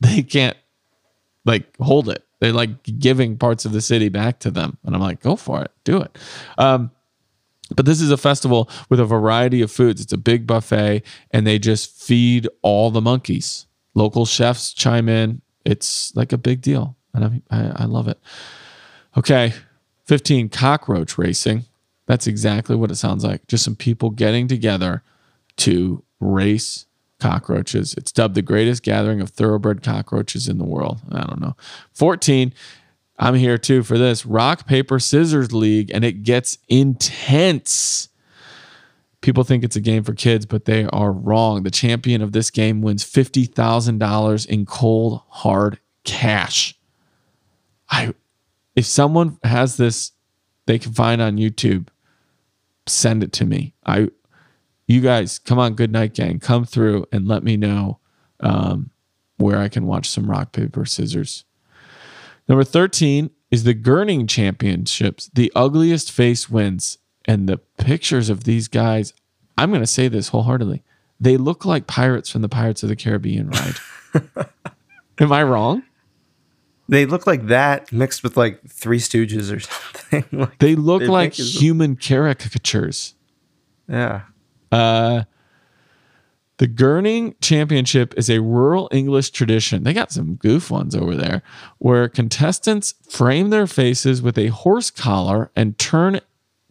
they 0.00 0.22
can't 0.22 0.56
like 1.44 1.66
hold 1.78 2.08
it. 2.08 2.24
They're 2.40 2.52
like 2.52 2.82
giving 2.98 3.36
parts 3.36 3.64
of 3.64 3.72
the 3.72 3.80
city 3.80 4.08
back 4.08 4.38
to 4.40 4.50
them. 4.50 4.78
And 4.84 4.94
I'm 4.94 5.00
like, 5.02 5.20
go 5.20 5.34
for 5.36 5.60
it, 5.62 5.72
do 5.84 6.00
it. 6.00 6.16
Um, 6.56 6.90
but 7.74 7.86
this 7.86 8.00
is 8.00 8.10
a 8.10 8.16
festival 8.16 8.70
with 8.88 9.00
a 9.00 9.04
variety 9.04 9.62
of 9.62 9.70
foods. 9.70 10.00
It's 10.00 10.12
a 10.12 10.18
big 10.18 10.46
buffet, 10.46 11.02
and 11.30 11.46
they 11.46 11.58
just 11.58 11.90
feed 11.90 12.48
all 12.62 12.90
the 12.90 13.00
monkeys. 13.00 13.66
Local 13.94 14.26
chefs 14.26 14.72
chime 14.72 15.08
in. 15.08 15.42
It's 15.64 16.14
like 16.16 16.32
a 16.32 16.38
big 16.38 16.60
deal, 16.60 16.96
and 17.12 17.42
I, 17.50 17.56
I, 17.56 17.72
I 17.76 17.84
love 17.84 18.08
it. 18.08 18.18
Okay, 19.16 19.52
15 20.06 20.48
cockroach 20.48 21.18
racing. 21.18 21.64
That's 22.06 22.26
exactly 22.26 22.76
what 22.76 22.90
it 22.90 22.96
sounds 22.96 23.24
like. 23.24 23.46
Just 23.46 23.64
some 23.64 23.76
people 23.76 24.10
getting 24.10 24.48
together 24.48 25.02
to 25.58 26.02
race 26.20 26.86
cockroaches. 27.20 27.94
It's 27.94 28.12
dubbed 28.12 28.34
the 28.34 28.42
greatest 28.42 28.82
gathering 28.82 29.20
of 29.20 29.30
thoroughbred 29.30 29.82
cockroaches 29.82 30.48
in 30.48 30.58
the 30.58 30.64
world. 30.64 31.00
I 31.10 31.24
don't 31.24 31.40
know. 31.40 31.56
14, 31.92 32.52
I'm 33.18 33.34
here 33.34 33.58
too 33.58 33.82
for 33.82 33.98
this 33.98 34.24
rock, 34.24 34.66
paper, 34.66 34.98
scissors 34.98 35.52
league, 35.52 35.90
and 35.92 36.04
it 36.04 36.22
gets 36.22 36.58
intense. 36.68 38.08
People 39.20 39.42
think 39.42 39.64
it's 39.64 39.74
a 39.74 39.80
game 39.80 40.04
for 40.04 40.14
kids, 40.14 40.46
but 40.46 40.64
they 40.64 40.84
are 40.84 41.10
wrong. 41.10 41.64
The 41.64 41.70
champion 41.70 42.22
of 42.22 42.30
this 42.30 42.50
game 42.50 42.80
wins 42.80 43.04
$50,000 43.04 44.46
in 44.46 44.66
cold, 44.66 45.22
hard 45.28 45.80
cash. 46.04 46.78
I 47.90 48.14
if 48.76 48.86
someone 48.86 49.38
has 49.42 49.76
this, 49.76 50.12
they 50.66 50.78
can 50.78 50.92
find 50.92 51.20
on 51.20 51.36
YouTube. 51.36 51.88
Send 52.86 53.24
it 53.24 53.32
to 53.32 53.44
me. 53.44 53.74
I, 53.84 54.10
you 54.86 55.00
guys, 55.00 55.40
come 55.40 55.58
on, 55.58 55.74
Good 55.74 55.90
Night 55.90 56.14
Gang, 56.14 56.38
come 56.38 56.64
through 56.64 57.06
and 57.10 57.26
let 57.26 57.42
me 57.42 57.56
know 57.56 57.98
um, 58.38 58.90
where 59.36 59.58
I 59.58 59.68
can 59.68 59.86
watch 59.86 60.08
some 60.08 60.30
rock 60.30 60.52
paper 60.52 60.84
scissors. 60.84 61.44
Number 62.48 62.64
thirteen 62.64 63.30
is 63.50 63.64
the 63.64 63.74
Gurning 63.74 64.28
Championships. 64.28 65.30
The 65.32 65.52
ugliest 65.54 66.10
face 66.12 66.48
wins, 66.50 66.98
and 67.26 67.48
the 67.48 67.58
pictures 67.78 68.28
of 68.30 68.44
these 68.44 68.68
guys. 68.68 69.12
I'm 69.56 69.70
going 69.70 69.82
to 69.82 69.86
say 69.86 70.08
this 70.08 70.28
wholeheartedly. 70.28 70.82
They 71.20 71.36
look 71.36 71.64
like 71.64 71.86
pirates 71.88 72.30
from 72.30 72.42
the 72.42 72.48
Pirates 72.48 72.82
of 72.84 72.88
the 72.88 72.96
Caribbean 72.96 73.50
ride. 73.50 73.74
Am 75.18 75.32
I 75.32 75.42
wrong? 75.42 75.82
They 76.88 77.06
look 77.06 77.26
like 77.26 77.48
that 77.48 77.92
mixed 77.92 78.22
with 78.22 78.36
like 78.36 78.60
Three 78.68 78.98
Stooges 79.00 79.52
or 79.54 79.58
something. 80.12 80.24
like, 80.38 80.58
They 80.58 80.74
look 80.76 81.02
like 81.02 81.34
human 81.34 81.96
caricatures. 81.96 83.14
yeah. 83.88 84.22
Uh, 84.70 85.24
the 86.58 86.68
Gurning 86.68 87.34
Championship 87.40 88.14
is 88.16 88.28
a 88.28 88.40
rural 88.40 88.88
English 88.92 89.30
tradition. 89.30 89.84
They 89.84 89.92
got 89.92 90.12
some 90.12 90.34
goof 90.34 90.70
ones 90.70 90.94
over 90.94 91.14
there 91.14 91.42
where 91.78 92.08
contestants 92.08 92.94
frame 93.08 93.50
their 93.50 93.66
faces 93.66 94.20
with 94.20 94.36
a 94.36 94.48
horse 94.48 94.90
collar 94.90 95.50
and 95.54 95.78
turn 95.78 96.20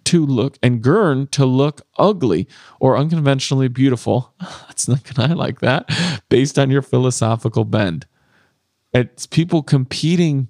to 0.06 0.26
look 0.26 0.58
and 0.62 0.82
gurn 0.82 1.28
to 1.28 1.46
look 1.46 1.82
ugly 1.98 2.48
or 2.80 2.98
unconventionally 2.98 3.68
beautiful. 3.70 4.34
That's 4.40 4.88
not 4.88 5.04
gonna 5.04 5.34
I 5.34 5.36
like 5.36 5.60
that 5.62 5.90
based 6.30 6.60
on 6.60 6.70
your 6.70 6.82
philosophical 6.82 7.66
bend. 7.66 8.06
It's 8.94 9.26
people 9.26 9.64
competing 9.64 10.50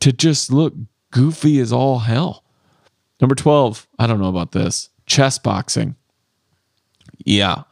to 0.00 0.12
just 0.12 0.52
look 0.52 0.74
goofy 1.10 1.60
as 1.60 1.72
all 1.72 2.00
hell. 2.00 2.44
Number 3.20 3.34
12, 3.34 3.86
I 3.98 4.06
don't 4.06 4.20
know 4.20 4.28
about 4.28 4.52
this. 4.52 4.90
Chess 5.06 5.38
boxing. 5.38 5.96
Yeah. 7.24 7.64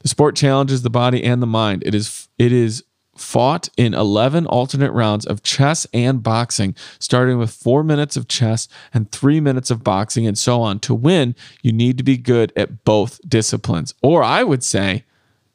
The 0.00 0.08
sport 0.08 0.36
challenges 0.36 0.82
the 0.82 0.90
body 0.90 1.22
and 1.22 1.42
the 1.42 1.46
mind. 1.46 1.82
It 1.86 1.94
is 1.94 2.28
it 2.38 2.52
is 2.52 2.84
fought 3.16 3.70
in 3.78 3.94
11 3.94 4.46
alternate 4.46 4.92
rounds 4.92 5.24
of 5.24 5.42
chess 5.42 5.86
and 5.94 6.22
boxing, 6.22 6.74
starting 6.98 7.38
with 7.38 7.50
4 7.50 7.82
minutes 7.82 8.14
of 8.14 8.28
chess 8.28 8.68
and 8.92 9.10
3 9.10 9.40
minutes 9.40 9.70
of 9.70 9.82
boxing 9.82 10.26
and 10.26 10.36
so 10.36 10.60
on. 10.60 10.80
To 10.80 10.94
win, 10.94 11.34
you 11.62 11.72
need 11.72 11.96
to 11.96 12.04
be 12.04 12.18
good 12.18 12.52
at 12.56 12.84
both 12.84 13.18
disciplines. 13.26 13.94
Or 14.02 14.22
I 14.22 14.42
would 14.42 14.62
say 14.62 15.04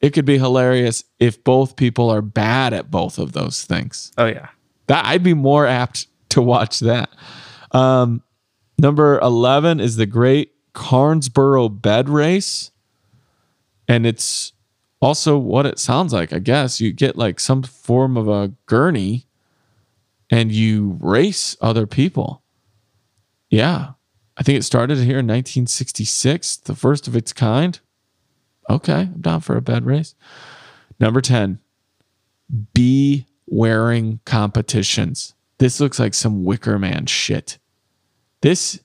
it 0.00 0.10
could 0.10 0.24
be 0.24 0.38
hilarious 0.38 1.04
if 1.20 1.42
both 1.44 1.76
people 1.76 2.10
are 2.10 2.20
bad 2.20 2.72
at 2.72 2.90
both 2.90 3.18
of 3.18 3.32
those 3.32 3.62
things. 3.62 4.12
Oh 4.18 4.26
yeah. 4.26 4.48
That 4.88 5.06
I'd 5.06 5.22
be 5.22 5.34
more 5.34 5.66
apt 5.66 6.08
to 6.30 6.42
watch 6.42 6.80
that. 6.80 7.08
Um, 7.70 8.22
number 8.78 9.20
eleven 9.20 9.78
is 9.78 9.96
the 9.96 10.06
Great 10.06 10.52
Knaresborough 10.74 11.80
Bed 11.80 12.08
Race, 12.08 12.71
and 13.92 14.06
it's 14.06 14.54
also 15.02 15.36
what 15.36 15.66
it 15.66 15.78
sounds 15.78 16.14
like. 16.14 16.32
I 16.32 16.38
guess 16.38 16.80
you 16.80 16.92
get 16.92 17.18
like 17.18 17.38
some 17.38 17.62
form 17.62 18.16
of 18.16 18.26
a 18.26 18.52
gurney, 18.64 19.26
and 20.30 20.50
you 20.50 20.96
race 20.98 21.58
other 21.60 21.86
people. 21.86 22.42
Yeah, 23.50 23.90
I 24.38 24.42
think 24.42 24.58
it 24.58 24.62
started 24.62 24.96
here 24.96 25.18
in 25.18 25.26
1966, 25.26 26.56
the 26.56 26.74
first 26.74 27.06
of 27.06 27.14
its 27.14 27.34
kind. 27.34 27.78
Okay, 28.70 29.10
I'm 29.14 29.20
down 29.20 29.40
for 29.42 29.58
a 29.58 29.60
bed 29.60 29.84
race. 29.84 30.14
Number 30.98 31.20
10, 31.20 31.58
bee 32.72 33.26
wearing 33.46 34.20
competitions. 34.24 35.34
This 35.58 35.80
looks 35.80 35.98
like 35.98 36.14
some 36.14 36.44
Wicker 36.44 36.78
Man 36.78 37.04
shit. 37.04 37.58
This, 38.40 38.80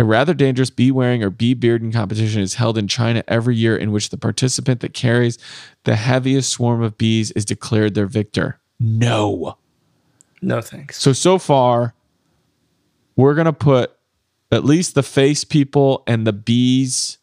a 0.00 0.04
rather 0.04 0.32
dangerous 0.32 0.70
bee 0.70 0.90
wearing 0.90 1.22
or 1.22 1.28
bee 1.28 1.52
bearding 1.52 1.92
competition, 1.92 2.40
is 2.40 2.54
held 2.54 2.78
in 2.78 2.88
China 2.88 3.22
every 3.28 3.54
year, 3.54 3.76
in 3.76 3.92
which 3.92 4.08
the 4.08 4.16
participant 4.16 4.80
that 4.80 4.94
carries 4.94 5.38
the 5.84 5.94
heaviest 5.94 6.48
swarm 6.48 6.82
of 6.82 6.96
bees 6.96 7.30
is 7.32 7.44
declared 7.44 7.94
their 7.94 8.06
victor. 8.06 8.58
No. 8.80 9.58
No 10.40 10.62
thanks. 10.62 10.98
So, 10.98 11.12
so 11.12 11.36
far, 11.36 11.94
we're 13.14 13.34
going 13.34 13.44
to 13.44 13.52
put 13.52 13.94
at 14.50 14.64
least 14.64 14.94
the 14.94 15.02
face 15.02 15.44
people 15.44 16.02
and 16.06 16.26
the 16.26 16.32
bees 16.32 17.18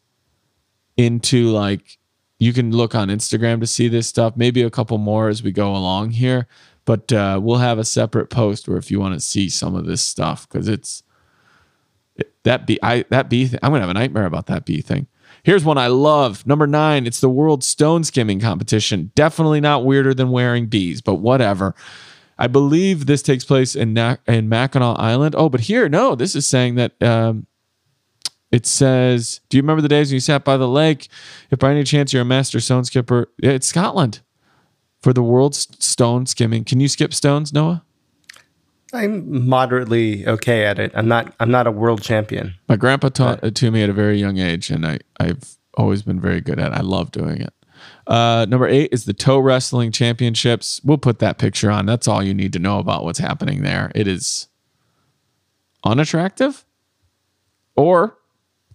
into 0.97 1.49
like, 1.49 1.97
you 2.37 2.53
can 2.53 2.71
look 2.71 2.93
on 2.93 3.07
Instagram 3.07 3.59
to 3.61 3.65
see 3.65 3.87
this 3.87 4.07
stuff, 4.07 4.37
maybe 4.37 4.61
a 4.61 4.69
couple 4.69 4.99
more 4.99 5.29
as 5.29 5.41
we 5.41 5.51
go 5.51 5.75
along 5.75 6.11
here. 6.11 6.45
But 6.85 7.11
uh, 7.11 7.39
we'll 7.41 7.57
have 7.57 7.79
a 7.79 7.83
separate 7.83 8.29
post 8.29 8.67
where 8.67 8.77
if 8.77 8.91
you 8.91 8.99
want 8.99 9.15
to 9.15 9.19
see 9.19 9.49
some 9.49 9.73
of 9.75 9.87
this 9.87 10.03
stuff, 10.03 10.47
because 10.47 10.67
it's 10.67 11.01
it- 11.01 11.06
that 12.43 12.65
bee, 12.67 12.79
I 12.81 13.05
that 13.09 13.29
bee 13.29 13.47
thing, 13.47 13.59
I'm 13.61 13.71
gonna 13.71 13.81
have 13.81 13.89
a 13.89 13.93
nightmare 13.93 14.25
about 14.25 14.47
that 14.47 14.65
bee 14.65 14.81
thing. 14.81 15.07
Here's 15.43 15.63
one 15.63 15.77
I 15.77 15.87
love. 15.87 16.45
Number 16.47 16.67
nine, 16.67 17.05
it's 17.05 17.19
the 17.19 17.29
world 17.29 17.63
stone 17.63 18.03
skimming 18.03 18.39
competition. 18.39 19.11
Definitely 19.15 19.61
not 19.61 19.85
weirder 19.85 20.13
than 20.13 20.29
wearing 20.29 20.67
bees, 20.67 21.01
but 21.01 21.15
whatever. 21.15 21.75
I 22.37 22.47
believe 22.47 23.05
this 23.05 23.21
takes 23.21 23.43
place 23.43 23.75
in 23.75 23.93
Na- 23.93 24.17
in 24.27 24.49
Mackinac 24.49 24.99
Island. 24.99 25.35
Oh, 25.37 25.49
but 25.49 25.61
here, 25.61 25.89
no, 25.89 26.15
this 26.15 26.35
is 26.35 26.45
saying 26.45 26.75
that 26.75 27.01
um, 27.01 27.47
it 28.51 28.65
says, 28.65 29.41
"Do 29.49 29.57
you 29.57 29.63
remember 29.63 29.81
the 29.81 29.87
days 29.87 30.09
when 30.09 30.15
you 30.15 30.19
sat 30.19 30.43
by 30.43 30.57
the 30.57 30.67
lake? 30.67 31.07
If 31.49 31.59
by 31.59 31.71
any 31.71 31.83
chance 31.83 32.13
you're 32.13 32.21
a 32.21 32.25
master 32.25 32.59
stone 32.59 32.85
skipper, 32.85 33.29
it's 33.39 33.67
Scotland 33.67 34.21
for 35.01 35.13
the 35.13 35.23
world 35.23 35.55
stone 35.55 36.25
skimming. 36.25 36.63
Can 36.63 36.79
you 36.79 36.87
skip 36.87 37.13
stones, 37.13 37.53
Noah? 37.53 37.83
I'm 38.93 39.47
moderately 39.47 40.25
okay 40.27 40.65
at 40.65 40.79
it. 40.79 40.91
I'm 40.95 41.07
not. 41.07 41.33
I'm 41.39 41.51
not 41.51 41.67
a 41.67 41.71
world 41.71 42.01
champion. 42.01 42.53
My 42.69 42.77
grandpa 42.77 43.09
taught 43.09 43.43
it 43.43 43.55
to 43.55 43.71
me 43.71 43.83
at 43.83 43.89
a 43.89 43.93
very 43.93 44.17
young 44.17 44.37
age, 44.37 44.69
and 44.69 44.85
I, 44.85 44.99
I've 45.19 45.57
always 45.73 46.03
been 46.03 46.21
very 46.21 46.41
good 46.41 46.59
at 46.59 46.71
it. 46.71 46.75
I 46.75 46.81
love 46.81 47.11
doing 47.11 47.41
it. 47.41 47.53
Uh, 48.07 48.45
number 48.47 48.67
eight 48.67 48.89
is 48.93 49.05
the 49.05 49.13
toe 49.13 49.39
wrestling 49.39 49.91
championships. 49.91 50.81
We'll 50.83 50.97
put 50.97 51.19
that 51.19 51.37
picture 51.37 51.69
on. 51.69 51.85
That's 51.85 52.07
all 52.07 52.23
you 52.23 52.33
need 52.33 52.53
to 52.53 52.59
know 52.59 52.79
about 52.79 53.03
what's 53.03 53.19
happening 53.19 53.61
there. 53.61 53.91
It 53.93 54.07
is 54.07 54.47
unattractive, 55.83 56.65
or 57.75 58.17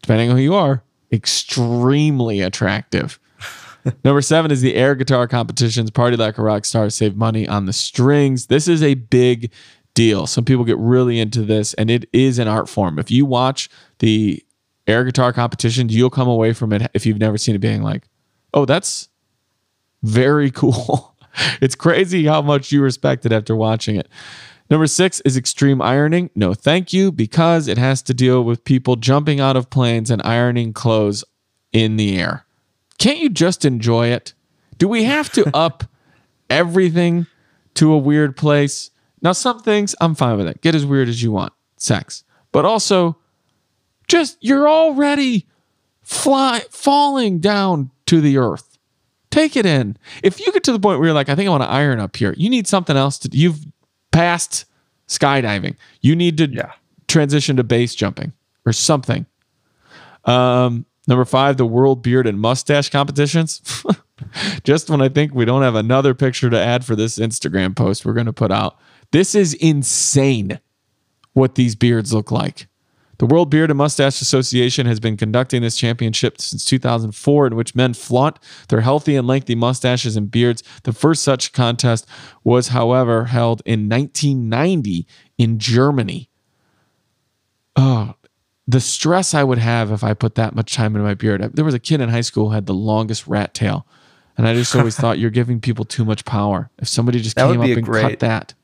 depending 0.03 0.31
on 0.31 0.37
who 0.37 0.43
you 0.43 0.55
are, 0.55 0.83
extremely 1.11 2.43
attractive. 2.43 3.19
Number 4.05 4.21
seven 4.21 4.51
is 4.51 4.61
the 4.61 4.75
air 4.75 4.95
guitar 4.95 5.27
competitions. 5.27 5.91
Party 5.91 6.17
like 6.17 6.39
a 6.39 6.43
rock 6.43 6.65
star, 6.65 6.91
save 6.91 7.17
money 7.17 7.49
on 7.49 7.67
the 7.67 7.73
strings. 7.73 8.47
This 8.47 8.69
is 8.69 8.83
a 8.83 8.95
big 8.95 9.51
deal. 9.95 10.27
Some 10.27 10.45
people 10.45 10.65
get 10.65 10.79
really 10.79 11.21
into 11.21 11.43
this, 11.43 11.75
and 11.75 11.91
it 11.91 12.09
is 12.13 12.39
an 12.39 12.49
art 12.49 12.69
form. 12.69 12.99
If 12.99 13.11
you 13.11 13.27
watch 13.27 13.69
the 13.99 14.45
air 14.87 15.05
guitar 15.05 15.33
competitions, 15.33 15.95
you'll 15.95 16.11
come 16.11 16.29
away 16.29 16.53
from 16.53 16.73
it 16.73 16.91
if 16.95 17.07
you've 17.07 17.19
never 17.19 17.39
seen 17.39 17.55
it 17.55 17.59
being 17.61 17.83
like, 17.83 18.05
oh, 18.55 18.65
that's 18.65 19.09
very 20.03 20.51
cool. 20.53 21.15
it's 21.61 21.75
crazy 21.75 22.27
how 22.27 22.43
much 22.43 22.73
you 22.73 22.83
respect 22.83 23.27
it 23.27 23.33
after 23.33 23.55
watching 23.57 23.97
it. 23.97 24.09
Number 24.71 24.87
six 24.87 25.21
is 25.21 25.37
extreme 25.37 25.83
ironing. 25.83 26.31
No, 26.35 26.55
thank 26.55 26.93
you, 26.93 27.13
because 27.13 27.69
it 27.69 27.77
has 27.79 28.01
to 28.03 28.15
deal 28.15 28.43
with 28.43 28.65
people 28.65 28.97
jumping 28.97 29.39
out 29.39 29.57
of 29.57 29.69
planes 29.69 30.11
and 30.11 30.23
ironing 30.23 30.73
clothes 30.73 31.25
in 31.73 31.97
the 31.97 32.19
air. 32.19 32.47
Can't 32.99 33.19
you 33.19 33.29
just 33.29 33.65
enjoy 33.65 34.09
it? 34.09 34.33
Do 34.79 34.89
we 34.89 35.05
have 35.05 35.31
to 35.33 35.51
up 35.57 35.85
everything 36.49 37.27
to 37.75 37.93
a 37.93 37.99
weird 37.99 38.37
place? 38.37 38.91
Now, 39.23 39.33
some 39.33 39.61
things 39.61 39.95
I'm 40.01 40.15
fine 40.15 40.37
with 40.37 40.49
it. 40.49 40.61
Get 40.61 40.75
as 40.75 40.85
weird 40.85 41.09
as 41.09 41.23
you 41.23 41.31
want, 41.31 41.53
sex. 41.77 42.25
But 42.51 42.65
also, 42.65 43.17
just 44.09 44.37
you're 44.41 44.69
already 44.69 45.47
fly 46.03 46.63
falling 46.71 47.39
down 47.39 47.91
to 48.07 48.21
the 48.21 48.37
earth. 48.39 48.79
Take 49.31 49.57
it 49.57 49.65
in. 49.65 49.97
If 50.23 50.41
you 50.41 50.53
get 50.53 50.65
to 50.65 50.73
the 50.73 50.79
point 50.81 50.99
where 50.99 51.07
you're 51.07 51.15
like, 51.15 51.29
I 51.31 51.35
think 51.35 51.47
I 51.47 51.51
want 51.51 51.63
to 51.63 51.71
iron 51.71 52.01
up 52.01 52.17
here, 52.17 52.35
you 52.37 52.51
need 52.51 52.67
something 52.67 52.97
else 52.97 53.19
to. 53.21 53.31
You've 53.33 53.65
passed 54.11 54.67
skydiving. 55.09 55.77
You 56.01 56.15
need 56.17 56.37
to 56.39 56.49
Yeah. 56.51 56.73
transition 57.09 57.57
to 57.57 57.65
base 57.65 57.95
jumping 57.95 58.33
or 58.67 58.73
something. 58.73 59.25
Um, 60.25 60.85
number 61.09 61.25
five, 61.25 61.57
the 61.57 61.67
world 61.67 62.03
beard 62.03 62.27
and 62.27 62.39
mustache 62.41 62.91
competitions. 62.91 63.63
Just 64.65 64.89
when 64.91 65.01
I 65.01 65.09
think 65.09 65.35
we 65.35 65.45
don't 65.45 65.63
have 65.63 65.75
another 65.75 66.15
picture 66.15 66.49
to 66.51 66.59
add 66.59 66.85
for 66.85 66.95
this 66.95 67.19
Instagram 67.19 67.75
post, 67.75 68.05
we're 68.05 68.13
going 68.13 68.27
to 68.27 68.33
put 68.33 68.53
out. 68.53 68.79
This 69.13 69.35
is 69.35 69.55
insane 69.55 70.59
what 71.35 71.55
these 71.55 71.75
beards 71.75 72.13
look 72.13 72.31
like. 72.31 72.67
The 73.19 73.27
World 73.27 73.51
Beard 73.51 73.71
and 73.71 73.79
Mustache 73.79 74.21
Association 74.21 74.87
has 74.87 74.99
been 74.99 75.17
conducting 75.17 75.63
this 75.63 75.77
championship 75.77 76.41
since 76.41 76.65
2004, 76.65 77.47
in 77.47 77.55
which 77.55 77.75
men 77.75 77.95
flaunt 77.95 78.41
their 78.69 78.81
healthy 78.81 79.15
and 79.15 79.29
lengthy 79.29 79.55
mustaches 79.55 80.17
and 80.17 80.29
beards. 80.29 80.65
The 80.83 80.93
first 80.93 81.23
such 81.23 81.53
contest 81.53 82.05
was, 82.43 82.69
however, 82.69 83.27
held 83.27 83.63
in 83.65 83.89
1990 83.89 85.07
in 85.39 85.59
Germany. 85.61 86.31
Oh, 87.77 88.15
the 88.67 88.81
stress 88.81 89.35
I 89.35 89.45
would 89.45 89.59
have 89.59 89.93
if 89.93 90.03
I 90.03 90.15
put 90.15 90.35
that 90.35 90.55
much 90.55 90.75
time 90.75 90.97
into 90.97 91.05
my 91.05 91.15
beard. 91.15 91.43
There 91.55 91.65
was 91.65 91.75
a 91.75 91.79
kid 91.79 92.01
in 92.01 92.09
high 92.09 92.23
school 92.23 92.49
who 92.49 92.55
had 92.55 92.67
the 92.67 92.75
longest 92.75 93.29
rat 93.29 93.55
tail. 93.55 93.87
And 94.37 94.49
I 94.49 94.55
just 94.55 94.75
always 94.75 94.97
thought 94.99 95.19
you're 95.19 95.31
giving 95.31 95.61
people 95.61 95.85
too 95.85 96.05
much 96.05 96.25
power. 96.25 96.71
If 96.79 96.89
somebody 96.89 97.21
just 97.21 97.37
That 97.37 97.53
came 97.53 97.61
up 97.61 97.69
and 97.69 97.87
cut 97.87 98.19
that. 98.21 98.55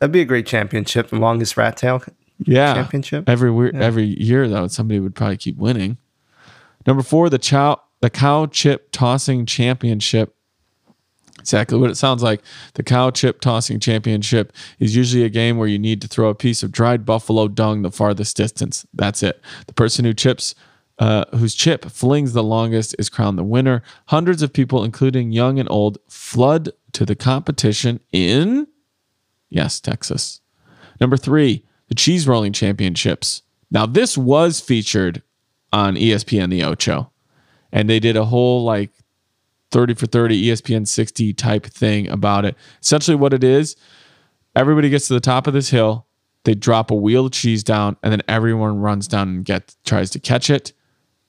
That'd 0.00 0.12
be 0.12 0.20
a 0.20 0.24
great 0.24 0.46
championship. 0.46 1.08
The 1.08 1.16
longest 1.16 1.56
rat 1.56 1.76
tail 1.76 2.02
Yeah. 2.44 2.74
championship. 2.74 3.28
Every 3.28 3.50
weir- 3.50 3.74
every 3.74 4.04
year 4.04 4.48
though, 4.48 4.66
somebody 4.68 4.98
would 4.98 5.14
probably 5.14 5.36
keep 5.36 5.56
winning. 5.58 5.98
Number 6.86 7.02
four, 7.02 7.28
the 7.30 7.38
chow 7.38 7.80
the 8.00 8.08
cow 8.10 8.46
chip 8.46 8.88
tossing 8.92 9.44
championship. 9.44 10.34
Exactly 11.38 11.78
what 11.78 11.90
it 11.90 11.96
sounds 11.96 12.22
like. 12.22 12.40
The 12.74 12.82
cow 12.82 13.10
chip 13.10 13.40
tossing 13.42 13.78
championship 13.78 14.52
is 14.78 14.96
usually 14.96 15.22
a 15.24 15.28
game 15.28 15.58
where 15.58 15.68
you 15.68 15.78
need 15.78 16.00
to 16.02 16.08
throw 16.08 16.30
a 16.30 16.34
piece 16.34 16.62
of 16.62 16.72
dried 16.72 17.04
buffalo 17.04 17.46
dung 17.48 17.82
the 17.82 17.90
farthest 17.90 18.36
distance. 18.38 18.86
That's 18.94 19.22
it. 19.22 19.42
The 19.66 19.74
person 19.74 20.06
who 20.06 20.14
chips, 20.14 20.54
uh, 20.98 21.24
whose 21.36 21.54
chip 21.54 21.84
flings 21.86 22.32
the 22.32 22.42
longest, 22.42 22.94
is 22.98 23.08
crowned 23.10 23.38
the 23.38 23.44
winner. 23.44 23.82
Hundreds 24.06 24.40
of 24.42 24.52
people, 24.52 24.82
including 24.84 25.30
young 25.32 25.58
and 25.58 25.68
old, 25.70 25.98
flood 26.08 26.70
to 26.92 27.04
the 27.06 27.14
competition 27.16 28.00
in, 28.12 28.66
yes, 29.50 29.80
Texas. 29.80 30.40
Number 31.00 31.16
three, 31.16 31.64
the 31.88 31.94
cheese 31.94 32.26
rolling 32.26 32.52
championships. 32.52 33.42
Now, 33.70 33.86
this 33.86 34.16
was 34.16 34.60
featured 34.60 35.22
on 35.72 35.96
ESPN 35.96 36.50
The 36.50 36.64
Ocho, 36.64 37.10
and 37.72 37.88
they 37.88 38.00
did 38.00 38.16
a 38.16 38.24
whole 38.24 38.64
like 38.64 38.90
30 39.70 39.94
for 39.94 40.06
30 40.06 40.46
ESPN 40.46 40.86
60 40.86 41.32
type 41.34 41.66
thing 41.66 42.08
about 42.08 42.44
it. 42.44 42.56
Essentially, 42.82 43.14
what 43.14 43.32
it 43.32 43.44
is, 43.44 43.76
everybody 44.56 44.88
gets 44.88 45.08
to 45.08 45.14
the 45.14 45.20
top 45.20 45.46
of 45.46 45.54
this 45.54 45.70
hill, 45.70 46.06
they 46.44 46.54
drop 46.54 46.90
a 46.90 46.94
wheel 46.94 47.26
of 47.26 47.32
cheese 47.32 47.62
down, 47.62 47.96
and 48.02 48.12
then 48.12 48.22
everyone 48.26 48.78
runs 48.78 49.06
down 49.06 49.28
and 49.28 49.44
get 49.44 49.76
tries 49.84 50.10
to 50.10 50.18
catch 50.18 50.50
it, 50.50 50.72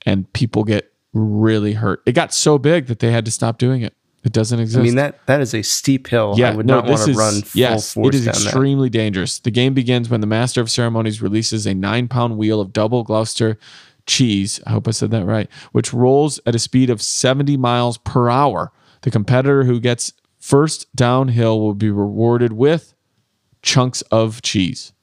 and 0.06 0.32
people 0.34 0.64
get 0.64 0.92
really 1.14 1.74
hurt. 1.74 2.02
It 2.06 2.14
got 2.14 2.34
so 2.34 2.58
big 2.58 2.88
that 2.88 3.00
they 3.00 3.12
had 3.12 3.26
to 3.26 3.32
stop 3.32 3.58
doing 3.58 3.82
it. 3.82 3.94
It 4.24 4.34
doesn't 4.34 4.60
exist. 4.60 4.80
I 4.80 4.84
mean 4.84 4.96
that 4.96 5.26
that 5.26 5.42
is 5.42 5.54
a 5.56 5.64
steep 5.64 6.08
hill. 6.08 6.36
I 6.42 6.56
would 6.56 6.68
not 6.68 6.86
want 6.86 7.02
to 7.02 7.14
run 7.14 7.42
full 7.42 7.60
yes, 7.60 7.94
force 7.94 8.10
it 8.10 8.16
is 8.16 8.28
extremely 8.28 8.90
dangerous. 8.90 9.40
The 9.40 9.52
game 9.52 9.74
begins 9.74 10.10
when 10.10 10.22
the 10.22 10.28
master 10.28 10.62
of 10.62 10.70
ceremonies 10.70 11.22
releases 11.22 11.66
a 11.66 11.74
nine 11.74 12.08
pound 12.08 12.38
wheel 12.38 12.62
of 12.62 12.72
double 12.72 13.04
Gloucester 13.04 13.58
cheese. 14.06 14.60
I 14.68 14.72
hope 14.72 14.88
I 14.88 14.92
said 14.92 15.10
that 15.12 15.26
right, 15.26 15.50
which 15.72 15.94
rolls 15.94 16.40
at 16.46 16.54
a 16.54 16.60
speed 16.60 16.90
of 16.90 17.02
70 17.02 17.58
miles 17.58 17.98
per 17.98 18.30
hour. 18.30 18.72
The 19.02 19.12
competitor 19.12 19.64
who 19.64 19.80
gets 19.80 20.14
first 20.40 20.96
downhill 20.96 21.60
will 21.60 21.74
be 21.74 21.90
rewarded 21.90 22.54
with 22.54 22.94
chunks 23.64 24.04
of 24.04 24.42
cheese. 24.44 24.94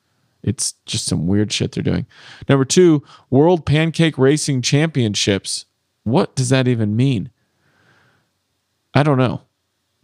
It's 0.43 0.75
just 0.87 1.07
some 1.07 1.27
weird 1.27 1.53
shit 1.53 1.73
they're 1.73 1.83
doing. 1.83 2.07
Number 2.49 2.65
two, 2.65 3.03
World 3.31 3.67
Pancake 3.67 4.17
Racing 4.17 4.63
Championships. 4.63 5.65
What 6.05 6.37
does 6.37 6.49
that 6.51 6.69
even 6.69 6.95
mean? 6.95 7.31
I 8.99 9.05
don't 9.05 9.17
know. 9.17 9.43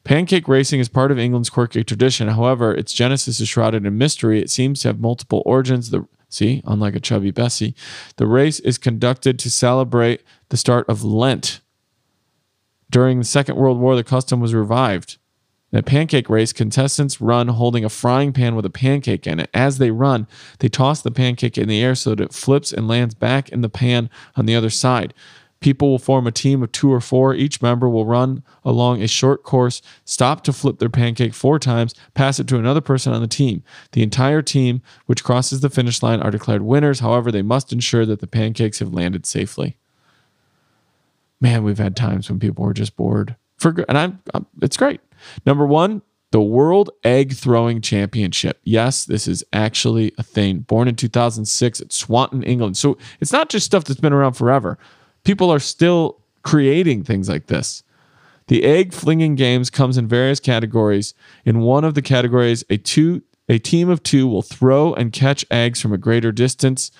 Pancake 0.04 0.46
racing 0.46 0.78
is 0.78 0.88
part 0.88 1.10
of 1.10 1.18
England's 1.18 1.50
quirky 1.50 1.82
tradition. 1.82 2.28
However, 2.28 2.72
its 2.72 2.92
genesis 2.92 3.40
is 3.40 3.48
shrouded 3.48 3.84
in 3.84 3.98
mystery. 3.98 4.40
It 4.40 4.50
seems 4.50 4.82
to 4.82 4.88
have 4.88 5.00
multiple 5.00 5.42
origins. 5.44 5.90
The 5.90 6.06
see, 6.28 6.62
unlike 6.64 6.94
a 6.94 7.00
chubby 7.00 7.32
Bessie, 7.32 7.74
the 8.18 8.28
race 8.28 8.60
is 8.60 8.78
conducted 8.78 9.36
to 9.40 9.50
celebrate 9.50 10.22
the 10.50 10.56
start 10.56 10.88
of 10.88 11.02
Lent. 11.02 11.60
During 12.88 13.18
the 13.18 13.24
Second 13.24 13.56
World 13.56 13.80
War, 13.80 13.96
the 13.96 14.04
custom 14.04 14.38
was 14.38 14.54
revived. 14.54 15.16
In 15.72 15.80
a 15.80 15.82
pancake 15.82 16.30
race, 16.30 16.52
contestants 16.52 17.20
run 17.20 17.48
holding 17.48 17.84
a 17.84 17.88
frying 17.88 18.32
pan 18.32 18.54
with 18.54 18.64
a 18.64 18.70
pancake 18.70 19.26
in 19.26 19.40
it. 19.40 19.50
As 19.52 19.78
they 19.78 19.90
run, 19.90 20.28
they 20.60 20.68
toss 20.68 21.02
the 21.02 21.10
pancake 21.10 21.58
in 21.58 21.66
the 21.66 21.82
air 21.82 21.96
so 21.96 22.10
that 22.10 22.22
it 22.22 22.32
flips 22.32 22.72
and 22.72 22.86
lands 22.86 23.16
back 23.16 23.48
in 23.48 23.60
the 23.60 23.68
pan 23.68 24.08
on 24.36 24.46
the 24.46 24.54
other 24.54 24.70
side. 24.70 25.12
People 25.64 25.88
will 25.88 25.98
form 25.98 26.26
a 26.26 26.30
team 26.30 26.62
of 26.62 26.72
two 26.72 26.92
or 26.92 27.00
four. 27.00 27.32
Each 27.34 27.62
member 27.62 27.88
will 27.88 28.04
run 28.04 28.42
along 28.66 29.00
a 29.00 29.08
short 29.08 29.44
course, 29.44 29.80
stop 30.04 30.44
to 30.44 30.52
flip 30.52 30.78
their 30.78 30.90
pancake 30.90 31.32
four 31.32 31.58
times, 31.58 31.94
pass 32.12 32.38
it 32.38 32.46
to 32.48 32.58
another 32.58 32.82
person 32.82 33.14
on 33.14 33.22
the 33.22 33.26
team. 33.26 33.62
The 33.92 34.02
entire 34.02 34.42
team 34.42 34.82
which 35.06 35.24
crosses 35.24 35.62
the 35.62 35.70
finish 35.70 36.02
line 36.02 36.20
are 36.20 36.30
declared 36.30 36.60
winners. 36.60 37.00
However, 37.00 37.32
they 37.32 37.40
must 37.40 37.72
ensure 37.72 38.04
that 38.04 38.20
the 38.20 38.26
pancakes 38.26 38.80
have 38.80 38.92
landed 38.92 39.24
safely. 39.24 39.78
Man, 41.40 41.64
we've 41.64 41.78
had 41.78 41.96
times 41.96 42.28
when 42.28 42.38
people 42.38 42.66
were 42.66 42.74
just 42.74 42.94
bored. 42.94 43.34
For 43.56 43.74
and 43.88 43.96
I'm, 43.96 44.20
I'm 44.34 44.44
it's 44.60 44.76
great. 44.76 45.00
Number 45.46 45.64
one, 45.64 46.02
the 46.30 46.42
World 46.42 46.90
Egg 47.04 47.32
Throwing 47.32 47.80
Championship. 47.80 48.60
Yes, 48.64 49.06
this 49.06 49.26
is 49.26 49.42
actually 49.50 50.12
a 50.18 50.22
thing. 50.22 50.58
Born 50.58 50.88
in 50.88 50.96
2006 50.96 51.80
at 51.80 51.88
Swaton, 51.88 52.46
England. 52.46 52.76
So 52.76 52.98
it's 53.18 53.32
not 53.32 53.48
just 53.48 53.64
stuff 53.64 53.84
that's 53.84 53.98
been 53.98 54.12
around 54.12 54.34
forever. 54.34 54.76
People 55.24 55.50
are 55.50 55.58
still 55.58 56.20
creating 56.42 57.04
things 57.04 57.28
like 57.28 57.46
this. 57.46 57.82
The 58.48 58.64
egg 58.64 58.92
flinging 58.92 59.34
games 59.34 59.70
comes 59.70 59.96
in 59.96 60.06
various 60.06 60.38
categories. 60.38 61.14
In 61.44 61.60
one 61.60 61.84
of 61.84 61.94
the 61.94 62.02
categories, 62.02 62.62
a 62.68 62.76
two 62.76 63.22
a 63.48 63.58
team 63.58 63.90
of 63.90 64.02
two 64.02 64.26
will 64.26 64.42
throw 64.42 64.94
and 64.94 65.12
catch 65.12 65.44
eggs 65.50 65.80
from 65.80 65.92
a 65.92 65.98
greater 65.98 66.32
distance. 66.32 66.90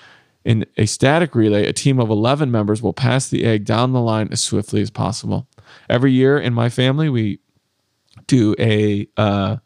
In 0.45 0.67
a 0.77 0.85
static 0.85 1.35
relay, 1.35 1.67
a 1.67 1.73
team 1.73 1.99
of 1.99 2.11
11 2.11 2.51
members 2.51 2.83
will 2.83 2.93
pass 2.93 3.29
the 3.29 3.45
egg 3.45 3.65
down 3.65 3.93
the 3.93 4.01
line 4.01 4.29
as 4.31 4.43
swiftly 4.43 4.83
as 4.83 4.91
possible. 4.91 5.47
Every 5.89 6.13
year 6.13 6.39
in 6.39 6.53
my 6.53 6.69
family, 6.69 7.09
we 7.09 7.41
do 8.27 8.55
a 8.59 9.09
uh, 9.17 9.57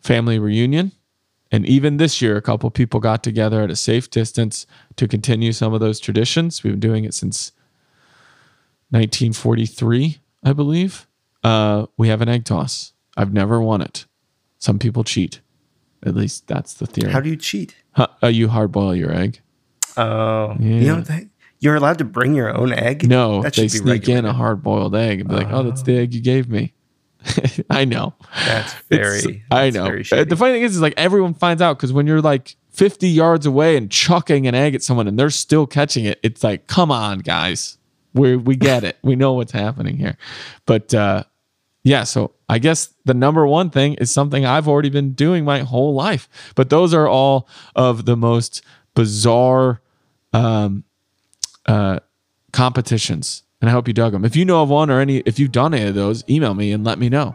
family 0.00 0.38
reunion. 0.38 0.92
And 1.50 1.64
even 1.66 1.96
this 1.96 2.20
year, 2.20 2.36
a 2.36 2.42
couple 2.42 2.70
people 2.70 3.00
got 3.00 3.22
together 3.24 3.62
at 3.62 3.70
a 3.70 3.76
safe 3.76 4.10
distance 4.10 4.66
to 4.96 5.08
continue 5.08 5.52
some 5.52 5.72
of 5.72 5.80
those 5.80 5.98
traditions. 5.98 6.62
We've 6.62 6.74
been 6.74 6.80
doing 6.80 7.04
it 7.04 7.14
since 7.14 7.52
1943, 8.90 10.18
I 10.44 10.52
believe. 10.52 11.06
Uh, 11.42 11.86
we 11.96 12.08
have 12.08 12.20
an 12.20 12.28
egg 12.28 12.44
toss. 12.44 12.92
I've 13.16 13.32
never 13.32 13.60
won 13.60 13.80
it. 13.80 14.06
Some 14.58 14.78
people 14.78 15.04
cheat. 15.04 15.40
At 16.04 16.14
least 16.14 16.46
that's 16.46 16.74
the 16.74 16.86
theory. 16.86 17.12
How 17.12 17.20
do 17.20 17.28
you 17.30 17.36
cheat? 17.36 17.74
Huh, 17.92 18.08
uh, 18.22 18.28
you 18.28 18.48
hard 18.48 18.70
boil 18.72 18.94
your 18.94 19.12
egg. 19.12 19.40
Oh, 19.96 20.56
Yeah. 20.60 20.66
you 20.76 20.86
know 20.86 21.00
that 21.00 21.24
you're 21.60 21.74
allowed 21.74 21.98
to 21.98 22.04
bring 22.04 22.34
your 22.34 22.56
own 22.56 22.72
egg. 22.72 23.08
No, 23.08 23.42
that 23.42 23.54
they 23.54 23.66
sneak 23.68 24.08
in 24.08 24.24
a 24.24 24.32
hard 24.32 24.62
boiled 24.62 24.94
egg 24.94 25.20
and 25.20 25.28
be 25.28 25.34
like, 25.34 25.48
"Oh, 25.50 25.64
that's 25.64 25.82
the 25.82 25.98
egg 25.98 26.14
you 26.14 26.20
gave 26.20 26.48
me." 26.48 26.72
I 27.70 27.84
know. 27.84 28.14
That's 28.46 28.74
It's- 28.90 29.22
very. 29.22 29.44
I 29.50 29.64
that's 29.70 29.76
know. 29.76 29.84
Very 29.84 30.04
Uh, 30.12 30.24
the 30.24 30.36
funny 30.36 30.54
thing 30.54 30.62
is, 30.62 30.76
is 30.76 30.82
like 30.82 30.94
everyone 30.96 31.34
finds 31.34 31.60
out 31.62 31.76
because 31.76 31.92
when 31.92 32.06
you're 32.06 32.20
like 32.22 32.56
50 32.70 33.08
yards 33.08 33.44
away 33.46 33.76
and 33.76 33.90
chucking 33.90 34.46
an 34.46 34.54
egg 34.54 34.74
at 34.74 34.82
someone 34.82 35.08
and 35.08 35.18
they're 35.18 35.30
still 35.30 35.66
catching 35.66 36.04
it, 36.04 36.20
it's 36.22 36.44
like, 36.44 36.66
come 36.68 36.90
on, 36.92 37.18
guys. 37.20 37.76
We 38.14 38.36
we 38.36 38.56
get 38.56 38.84
it. 38.84 38.96
We 39.02 39.16
know 39.16 39.34
what's 39.34 39.52
happening 39.52 39.96
here. 39.98 40.16
But 40.64 40.94
uh, 40.94 41.24
yeah, 41.84 42.04
so 42.04 42.32
I 42.48 42.58
guess 42.58 42.94
the 43.04 43.14
number 43.14 43.46
one 43.46 43.70
thing 43.70 43.94
is 43.94 44.10
something 44.10 44.46
I've 44.46 44.66
already 44.66 44.88
been 44.90 45.12
doing 45.12 45.44
my 45.44 45.60
whole 45.60 45.94
life. 45.94 46.28
But 46.54 46.70
those 46.70 46.94
are 46.94 47.06
all 47.06 47.48
of 47.76 48.06
the 48.06 48.16
most 48.16 48.62
bizarre 48.94 49.80
um, 50.32 50.84
uh, 51.66 52.00
competitions. 52.52 53.42
And 53.60 53.68
I 53.68 53.72
hope 53.72 53.88
you 53.88 53.94
dug 53.94 54.12
them. 54.12 54.24
If 54.24 54.36
you 54.36 54.44
know 54.44 54.62
of 54.62 54.68
one 54.68 54.88
or 54.90 55.00
any, 55.00 55.18
if 55.18 55.38
you've 55.38 55.52
done 55.52 55.74
any 55.74 55.88
of 55.88 55.94
those, 55.94 56.22
email 56.28 56.54
me 56.54 56.72
and 56.72 56.84
let 56.84 56.98
me 56.98 57.08
know. 57.08 57.34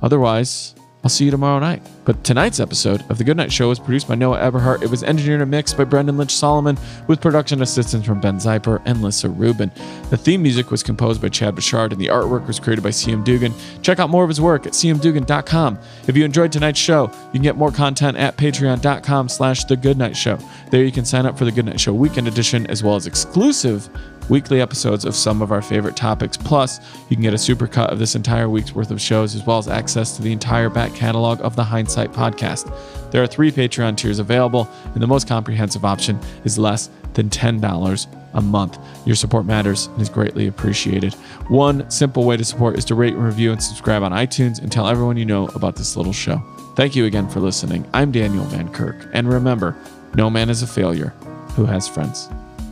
Otherwise, 0.00 0.74
I'll 1.04 1.10
see 1.10 1.26
you 1.26 1.30
tomorrow 1.30 1.60
night. 1.60 1.82
But 2.04 2.24
tonight's 2.24 2.58
episode 2.58 3.08
of 3.08 3.18
The 3.18 3.24
Good 3.24 3.36
Night 3.36 3.52
Show 3.52 3.68
was 3.68 3.78
produced 3.78 4.08
by 4.08 4.16
Noah 4.16 4.38
Eberhart. 4.38 4.82
It 4.82 4.90
was 4.90 5.04
engineered 5.04 5.42
and 5.42 5.50
mixed 5.50 5.76
by 5.76 5.84
Brendan 5.84 6.16
Lynch 6.16 6.34
Solomon 6.34 6.76
with 7.06 7.20
production 7.20 7.62
assistance 7.62 8.04
from 8.04 8.20
Ben 8.20 8.36
Zeiper 8.38 8.82
and 8.84 9.00
Lissa 9.00 9.28
Rubin. 9.28 9.70
The 10.10 10.16
theme 10.16 10.42
music 10.42 10.70
was 10.70 10.82
composed 10.82 11.22
by 11.22 11.28
Chad 11.28 11.54
Bouchard 11.54 11.92
and 11.92 12.00
the 12.00 12.08
artwork 12.08 12.46
was 12.46 12.58
created 12.58 12.82
by 12.82 12.90
CM 12.90 13.24
Dugan. 13.24 13.54
Check 13.82 14.00
out 14.00 14.10
more 14.10 14.24
of 14.24 14.28
his 14.28 14.40
work 14.40 14.66
at 14.66 14.72
cmdugan.com. 14.72 15.78
If 16.08 16.16
you 16.16 16.24
enjoyed 16.24 16.50
tonight's 16.50 16.80
show, 16.80 17.04
you 17.04 17.32
can 17.32 17.42
get 17.42 17.56
more 17.56 17.70
content 17.70 18.16
at 18.16 18.36
patreon.com 18.36 19.28
slash 19.28 19.64
The 19.64 19.76
Good 19.76 19.98
Night 19.98 20.16
Show. 20.16 20.38
There 20.70 20.82
you 20.82 20.92
can 20.92 21.04
sign 21.04 21.26
up 21.26 21.38
for 21.38 21.44
The 21.44 21.52
Good 21.52 21.66
Night 21.66 21.78
Show 21.78 21.94
Weekend 21.94 22.26
Edition 22.26 22.66
as 22.66 22.82
well 22.82 22.96
as 22.96 23.06
exclusive 23.06 23.88
weekly 24.28 24.60
episodes 24.60 25.04
of 25.04 25.14
some 25.14 25.42
of 25.42 25.52
our 25.52 25.62
favorite 25.62 25.96
topics. 25.96 26.36
Plus, 26.36 26.80
you 27.08 27.16
can 27.16 27.22
get 27.22 27.34
a 27.34 27.38
super 27.38 27.66
cut 27.66 27.90
of 27.90 27.98
this 27.98 28.14
entire 28.14 28.48
week's 28.48 28.74
worth 28.74 28.90
of 28.90 29.00
shows, 29.00 29.34
as 29.34 29.44
well 29.46 29.58
as 29.58 29.68
access 29.68 30.16
to 30.16 30.22
the 30.22 30.32
entire 30.32 30.68
back 30.68 30.94
catalog 30.94 31.40
of 31.42 31.56
the 31.56 31.64
Hindsight 31.64 32.12
podcast. 32.12 32.72
There 33.10 33.22
are 33.22 33.26
three 33.26 33.50
Patreon 33.50 33.96
tiers 33.96 34.18
available, 34.18 34.68
and 34.94 35.02
the 35.02 35.06
most 35.06 35.26
comprehensive 35.28 35.84
option 35.84 36.18
is 36.44 36.58
less 36.58 36.90
than 37.14 37.30
$10 37.30 38.06
a 38.34 38.40
month. 38.40 38.78
Your 39.06 39.16
support 39.16 39.46
matters 39.46 39.86
and 39.86 40.00
is 40.00 40.08
greatly 40.08 40.46
appreciated. 40.46 41.14
One 41.48 41.90
simple 41.90 42.24
way 42.24 42.36
to 42.36 42.44
support 42.44 42.76
is 42.76 42.84
to 42.86 42.94
rate, 42.94 43.14
and 43.14 43.24
review, 43.24 43.52
and 43.52 43.62
subscribe 43.62 44.02
on 44.02 44.12
iTunes 44.12 44.60
and 44.60 44.70
tell 44.70 44.88
everyone 44.88 45.16
you 45.16 45.24
know 45.24 45.48
about 45.54 45.76
this 45.76 45.96
little 45.96 46.12
show. 46.12 46.42
Thank 46.76 46.94
you 46.94 47.06
again 47.06 47.28
for 47.28 47.40
listening. 47.40 47.88
I'm 47.92 48.12
Daniel 48.12 48.44
Van 48.44 48.72
Kirk, 48.72 49.08
and 49.12 49.28
remember, 49.28 49.76
no 50.14 50.30
man 50.30 50.48
is 50.50 50.62
a 50.62 50.66
failure 50.66 51.08
who 51.56 51.64
has 51.64 51.88
friends. 51.88 52.28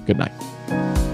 Good 0.07 0.19
night. 0.19 1.06